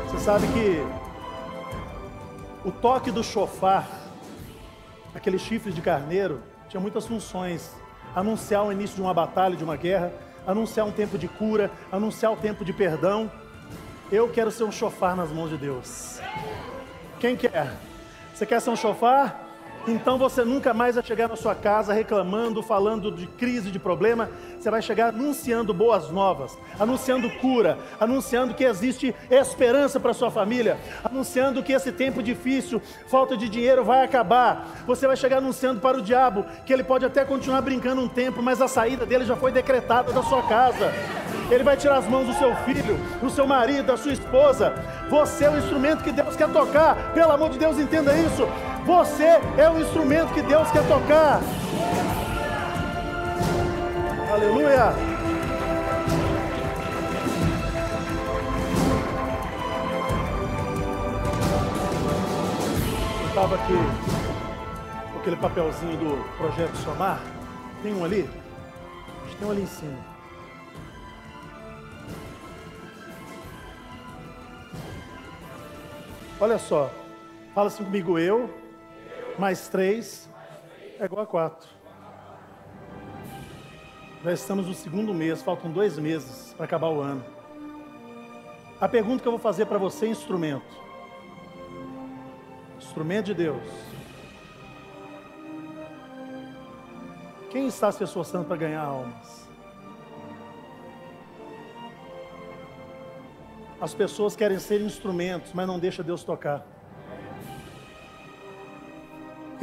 Você 0.06 0.18
sabe 0.18 0.46
que 0.48 0.86
o 2.64 2.72
toque 2.72 3.10
do 3.10 3.22
chofar, 3.22 3.86
aquele 5.14 5.38
chifre 5.38 5.70
de 5.70 5.82
carneiro, 5.82 6.42
tinha 6.68 6.80
muitas 6.80 7.06
funções. 7.06 7.70
Anunciar 8.14 8.64
o 8.64 8.72
início 8.72 8.96
de 8.96 9.02
uma 9.02 9.12
batalha, 9.12 9.56
de 9.56 9.64
uma 9.64 9.76
guerra, 9.76 10.12
anunciar 10.46 10.86
um 10.86 10.92
tempo 10.92 11.18
de 11.18 11.28
cura, 11.28 11.70
anunciar 11.90 12.32
o 12.32 12.36
tempo 12.36 12.64
de 12.64 12.72
perdão. 12.72 13.30
Eu 14.10 14.28
quero 14.28 14.50
ser 14.50 14.64
um 14.64 14.72
chofar 14.72 15.16
nas 15.16 15.30
mãos 15.30 15.50
de 15.50 15.56
Deus. 15.56 16.20
Quem 17.18 17.36
quer? 17.36 17.72
Você 18.34 18.44
quer 18.46 18.60
ser 18.60 18.70
um 18.70 18.76
chofar? 18.76 19.43
Então 19.86 20.16
você 20.16 20.44
nunca 20.44 20.72
mais 20.72 20.94
vai 20.94 21.04
chegar 21.04 21.28
na 21.28 21.36
sua 21.36 21.54
casa 21.54 21.92
reclamando, 21.92 22.62
falando 22.62 23.12
de 23.12 23.26
crise, 23.26 23.70
de 23.70 23.78
problema. 23.78 24.30
Você 24.58 24.70
vai 24.70 24.80
chegar 24.80 25.08
anunciando 25.08 25.74
boas 25.74 26.10
novas, 26.10 26.56
anunciando 26.80 27.28
cura, 27.38 27.78
anunciando 28.00 28.54
que 28.54 28.64
existe 28.64 29.14
esperança 29.30 30.00
para 30.00 30.14
sua 30.14 30.30
família, 30.30 30.78
anunciando 31.04 31.62
que 31.62 31.72
esse 31.72 31.92
tempo 31.92 32.22
difícil, 32.22 32.80
falta 33.08 33.36
de 33.36 33.46
dinheiro 33.48 33.84
vai 33.84 34.02
acabar. 34.02 34.84
Você 34.86 35.06
vai 35.06 35.16
chegar 35.16 35.38
anunciando 35.38 35.80
para 35.80 35.98
o 35.98 36.02
diabo 36.02 36.46
que 36.64 36.72
ele 36.72 36.82
pode 36.82 37.04
até 37.04 37.22
continuar 37.24 37.60
brincando 37.60 38.00
um 38.00 38.08
tempo, 38.08 38.42
mas 38.42 38.62
a 38.62 38.68
saída 38.68 39.04
dele 39.04 39.26
já 39.26 39.36
foi 39.36 39.52
decretada 39.52 40.12
da 40.12 40.22
sua 40.22 40.42
casa. 40.44 40.92
Ele 41.50 41.62
vai 41.62 41.76
tirar 41.76 41.98
as 41.98 42.08
mãos 42.08 42.26
do 42.26 42.32
seu 42.34 42.56
filho, 42.56 42.98
do 43.20 43.28
seu 43.28 43.46
marido, 43.46 43.86
da 43.86 43.98
sua 43.98 44.12
esposa. 44.12 44.74
Você 45.10 45.44
é 45.44 45.50
o 45.50 45.58
instrumento 45.58 46.02
que 46.02 46.10
Deus 46.10 46.34
quer 46.34 46.48
tocar. 46.50 47.12
Pelo 47.12 47.32
amor 47.32 47.50
de 47.50 47.58
Deus, 47.58 47.78
entenda 47.78 48.16
isso. 48.16 48.48
Você 48.84 49.24
é 49.56 49.70
o 49.70 49.80
instrumento 49.80 50.34
que 50.34 50.42
Deus 50.42 50.70
quer 50.70 50.86
tocar. 50.86 51.40
Aleluia. 54.30 54.92
Estava 63.26 63.54
aqui 63.54 63.72
com 65.12 65.18
aquele 65.20 65.36
papelzinho 65.36 65.96
do 65.96 66.36
projeto 66.36 66.76
Somar. 66.76 67.20
Tem 67.82 67.94
um 67.94 68.04
ali? 68.04 68.28
Acho 69.24 69.30
que 69.30 69.36
tem 69.36 69.48
um 69.48 69.50
ali 69.50 69.62
em 69.62 69.66
cima. 69.66 69.98
Olha 76.38 76.58
só, 76.58 76.90
fala 77.54 77.68
assim 77.68 77.84
comigo, 77.84 78.18
eu, 78.18 78.63
mais 79.38 79.68
três, 79.68 80.28
é 80.98 81.04
igual 81.04 81.22
a 81.22 81.26
quatro. 81.26 81.68
Já 84.22 84.32
estamos 84.32 84.66
no 84.66 84.74
segundo 84.74 85.12
mês, 85.12 85.42
faltam 85.42 85.70
dois 85.70 85.98
meses 85.98 86.54
para 86.54 86.64
acabar 86.64 86.88
o 86.88 87.00
ano. 87.00 87.24
A 88.80 88.88
pergunta 88.88 89.22
que 89.22 89.28
eu 89.28 89.32
vou 89.32 89.40
fazer 89.40 89.66
para 89.66 89.78
você 89.78 90.06
é 90.06 90.08
instrumento. 90.08 90.82
Instrumento 92.78 93.26
de 93.26 93.34
Deus. 93.34 93.62
Quem 97.50 97.66
está 97.66 97.92
se 97.92 98.02
esforçando 98.02 98.46
para 98.46 98.56
ganhar 98.56 98.82
almas? 98.82 99.48
As 103.80 103.92
pessoas 103.92 104.34
querem 104.34 104.58
ser 104.58 104.80
instrumentos, 104.80 105.52
mas 105.52 105.66
não 105.66 105.78
deixa 105.78 106.02
Deus 106.02 106.24
tocar. 106.24 106.73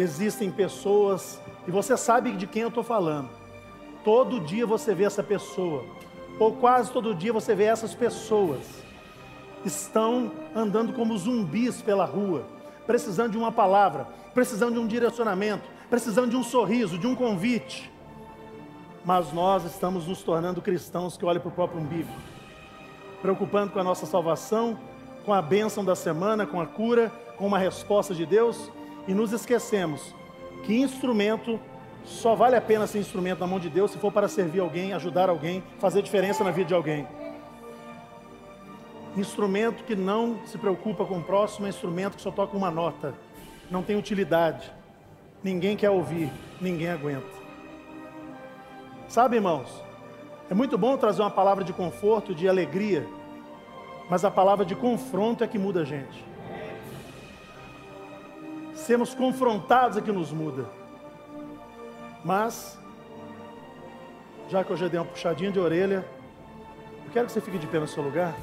Existem 0.01 0.49
pessoas, 0.49 1.39
e 1.67 1.71
você 1.71 1.95
sabe 1.95 2.31
de 2.31 2.47
quem 2.47 2.63
eu 2.63 2.69
estou 2.69 2.83
falando. 2.83 3.29
Todo 4.03 4.39
dia 4.39 4.65
você 4.65 4.95
vê 4.95 5.03
essa 5.03 5.21
pessoa, 5.21 5.85
ou 6.39 6.53
quase 6.53 6.91
todo 6.91 7.13
dia 7.13 7.31
você 7.31 7.53
vê 7.53 7.65
essas 7.65 7.93
pessoas. 7.93 8.61
Estão 9.63 10.31
andando 10.55 10.93
como 10.93 11.15
zumbis 11.17 11.81
pela 11.83 12.05
rua, 12.05 12.45
precisando 12.87 13.33
de 13.33 13.37
uma 13.37 13.51
palavra, 13.51 14.07
precisando 14.33 14.73
de 14.73 14.79
um 14.79 14.87
direcionamento, 14.87 15.69
precisando 15.89 16.31
de 16.31 16.35
um 16.35 16.43
sorriso, 16.43 16.97
de 16.97 17.05
um 17.05 17.13
convite. 17.13 17.91
Mas 19.05 19.31
nós 19.31 19.63
estamos 19.65 20.07
nos 20.07 20.23
tornando 20.23 20.61
cristãos 20.61 21.15
que 21.15 21.25
olham 21.25 21.41
para 21.41 21.49
o 21.49 21.53
próprio 21.53 21.79
umbigo 21.79 22.09
preocupando 23.21 23.71
com 23.71 23.79
a 23.79 23.83
nossa 23.83 24.05
salvação, 24.05 24.77
com 25.25 25.31
a 25.31 25.41
bênção 25.41 25.85
da 25.85 25.95
semana, 25.95 26.47
com 26.47 26.59
a 26.59 26.65
cura, 26.65 27.11
com 27.37 27.45
uma 27.45 27.59
resposta 27.59 28.15
de 28.15 28.25
Deus, 28.25 28.71
e 29.07 29.13
nos 29.13 29.31
esquecemos 29.31 30.13
que 30.63 30.79
instrumento 30.79 31.59
só 32.03 32.35
vale 32.35 32.55
a 32.55 32.61
pena 32.61 32.87
ser 32.87 32.99
instrumento 32.99 33.39
na 33.39 33.47
mão 33.47 33.59
de 33.59 33.69
Deus 33.69 33.91
se 33.91 33.97
for 33.97 34.11
para 34.11 34.27
servir 34.27 34.59
alguém, 34.59 34.93
ajudar 34.93 35.29
alguém, 35.29 35.63
fazer 35.79 36.01
diferença 36.01 36.43
na 36.43 36.51
vida 36.51 36.67
de 36.67 36.73
alguém. 36.73 37.07
Instrumento 39.15 39.83
que 39.83 39.95
não 39.95 40.39
se 40.45 40.57
preocupa 40.57 41.05
com 41.05 41.19
o 41.19 41.23
próximo 41.23 41.65
é 41.65 41.69
instrumento 41.69 42.15
que 42.15 42.21
só 42.21 42.31
toca 42.31 42.55
uma 42.55 42.71
nota, 42.71 43.13
não 43.69 43.83
tem 43.83 43.97
utilidade, 43.97 44.71
ninguém 45.43 45.75
quer 45.75 45.89
ouvir, 45.89 46.31
ninguém 46.59 46.89
aguenta. 46.89 47.41
Sabe, 49.07 49.35
irmãos, 49.35 49.69
é 50.49 50.53
muito 50.53 50.77
bom 50.77 50.95
trazer 50.95 51.21
uma 51.21 51.29
palavra 51.29 51.63
de 51.63 51.73
conforto, 51.73 52.33
de 52.33 52.47
alegria, 52.47 53.07
mas 54.09 54.23
a 54.23 54.31
palavra 54.31 54.65
de 54.65 54.75
confronto 54.75 55.43
é 55.43 55.47
que 55.47 55.59
muda 55.59 55.81
a 55.81 55.85
gente. 55.85 56.30
Sermos 58.81 59.13
confrontados 59.13 59.95
é 59.95 60.01
que 60.01 60.11
nos 60.11 60.31
muda. 60.31 60.65
Mas, 62.25 62.79
já 64.49 64.63
que 64.63 64.71
eu 64.71 64.77
já 64.77 64.87
dei 64.87 64.99
uma 64.99 65.05
puxadinha 65.05 65.51
de 65.51 65.59
orelha, 65.59 66.03
eu 67.05 67.11
quero 67.13 67.27
que 67.27 67.31
você 67.31 67.39
fique 67.39 67.59
de 67.59 67.67
pé 67.67 67.79
no 67.79 67.87
seu 67.87 68.01
lugar. 68.01 68.35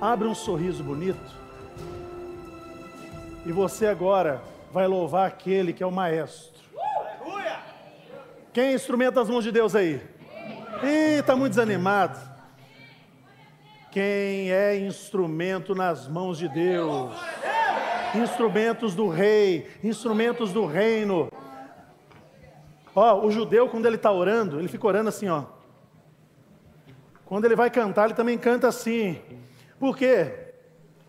Abre 0.00 0.28
um 0.28 0.36
sorriso 0.36 0.84
bonito. 0.84 1.20
E 3.44 3.50
você 3.50 3.86
agora 3.86 4.40
vai 4.72 4.86
louvar 4.86 5.26
aquele 5.26 5.72
que 5.72 5.82
é 5.82 5.86
o 5.86 5.90
maestro. 5.90 6.62
Quem 8.52 8.74
instrumento 8.74 9.14
das 9.14 9.28
mãos 9.28 9.42
de 9.42 9.50
Deus 9.50 9.74
aí? 9.74 10.00
Ih, 10.84 11.18
está 11.18 11.34
muito 11.34 11.50
desanimado. 11.50 12.20
Quem 13.90 14.52
é 14.52 14.78
instrumento 14.78 15.74
nas 15.74 16.06
mãos 16.06 16.38
de 16.38 16.48
Deus? 16.48 17.12
Instrumentos 18.14 18.94
do 18.94 19.08
rei, 19.08 19.68
instrumentos 19.82 20.52
do 20.52 20.66
reino. 20.66 21.30
Ó, 22.94 23.26
o 23.26 23.30
judeu, 23.30 23.68
quando 23.68 23.86
ele 23.86 23.96
está 23.96 24.12
orando, 24.12 24.58
ele 24.58 24.68
fica 24.68 24.86
orando 24.86 25.08
assim, 25.08 25.28
ó. 25.28 25.44
Quando 27.24 27.46
ele 27.46 27.56
vai 27.56 27.70
cantar, 27.70 28.06
ele 28.06 28.14
também 28.14 28.36
canta 28.36 28.68
assim. 28.68 29.18
Por 29.78 29.96
quê? 29.96 30.52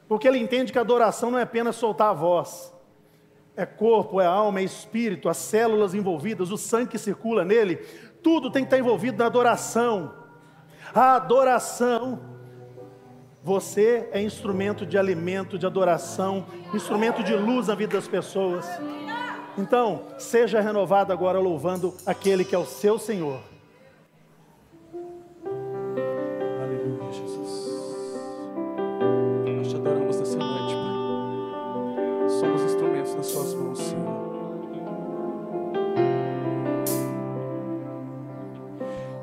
Porque 0.08 0.28
ele 0.28 0.38
entende 0.38 0.72
que 0.72 0.78
a 0.78 0.82
adoração 0.82 1.30
não 1.30 1.39
é 1.39 1.44
apenas 1.44 1.76
soltar 1.76 2.10
a 2.10 2.13
voz 2.13 2.74
é 3.56 3.66
corpo, 3.66 4.20
é 4.20 4.26
alma, 4.26 4.60
é 4.60 4.63
espírito, 4.63 5.30
as 5.30 5.38
células 5.38 5.94
envolvidas, 5.94 6.52
o 6.52 6.58
sangue 6.58 6.92
que 6.92 6.98
circula 6.98 7.46
nele, 7.46 7.78
tudo 8.22 8.50
tem 8.50 8.63
que 8.63 8.68
estar 8.68 8.80
envolvido 8.80 9.18
na 9.18 9.28
adoração. 9.28 10.13
A 10.94 11.16
adoração, 11.16 12.33
você 13.44 14.08
é 14.12 14.22
instrumento 14.22 14.86
de 14.86 14.98
alimento, 14.98 15.58
de 15.58 15.66
adoração, 15.66 16.46
instrumento 16.74 17.22
de 17.22 17.36
luz 17.36 17.68
na 17.68 17.76
vida 17.76 17.98
das 17.98 18.08
pessoas. 18.08 18.66
Então, 19.58 20.04
seja 20.18 20.62
renovado 20.62 21.12
agora 21.12 21.40
louvando 21.40 21.94
aquele 22.06 22.46
que 22.46 22.56
é 22.56 22.58
o 22.58 22.66
seu 22.66 22.98
Senhor. 22.98 23.42
suas 33.24 33.54
mãos, 33.54 33.80
Senhor. 33.80 34.24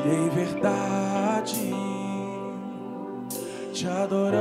e 0.06 0.10
em 0.10 0.30
verdade 0.30 1.74
te 3.74 3.88
adoramos. 3.88 4.41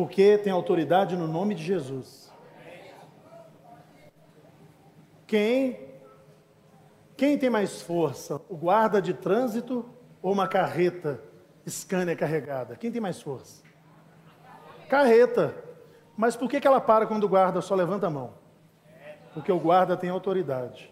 porque 0.00 0.38
tem 0.38 0.50
autoridade 0.50 1.14
no 1.14 1.28
nome 1.28 1.54
de 1.54 1.62
Jesus. 1.62 2.32
Quem 5.26 5.90
quem 7.14 7.36
tem 7.36 7.50
mais 7.50 7.82
força, 7.82 8.40
o 8.48 8.56
guarda 8.56 9.02
de 9.02 9.12
trânsito 9.12 9.84
ou 10.22 10.32
uma 10.32 10.48
carreta 10.48 11.22
Scania 11.68 12.16
carregada? 12.16 12.76
Quem 12.76 12.90
tem 12.90 12.98
mais 12.98 13.20
força? 13.20 13.62
Carreta. 14.88 15.54
Mas 16.16 16.34
por 16.34 16.48
que, 16.48 16.58
que 16.58 16.66
ela 16.66 16.80
para 16.80 17.06
quando 17.06 17.24
o 17.24 17.28
guarda 17.28 17.60
só 17.60 17.74
levanta 17.74 18.06
a 18.06 18.10
mão? 18.10 18.32
Porque 19.34 19.52
o 19.52 19.60
guarda 19.60 19.98
tem 19.98 20.08
autoridade. 20.08 20.90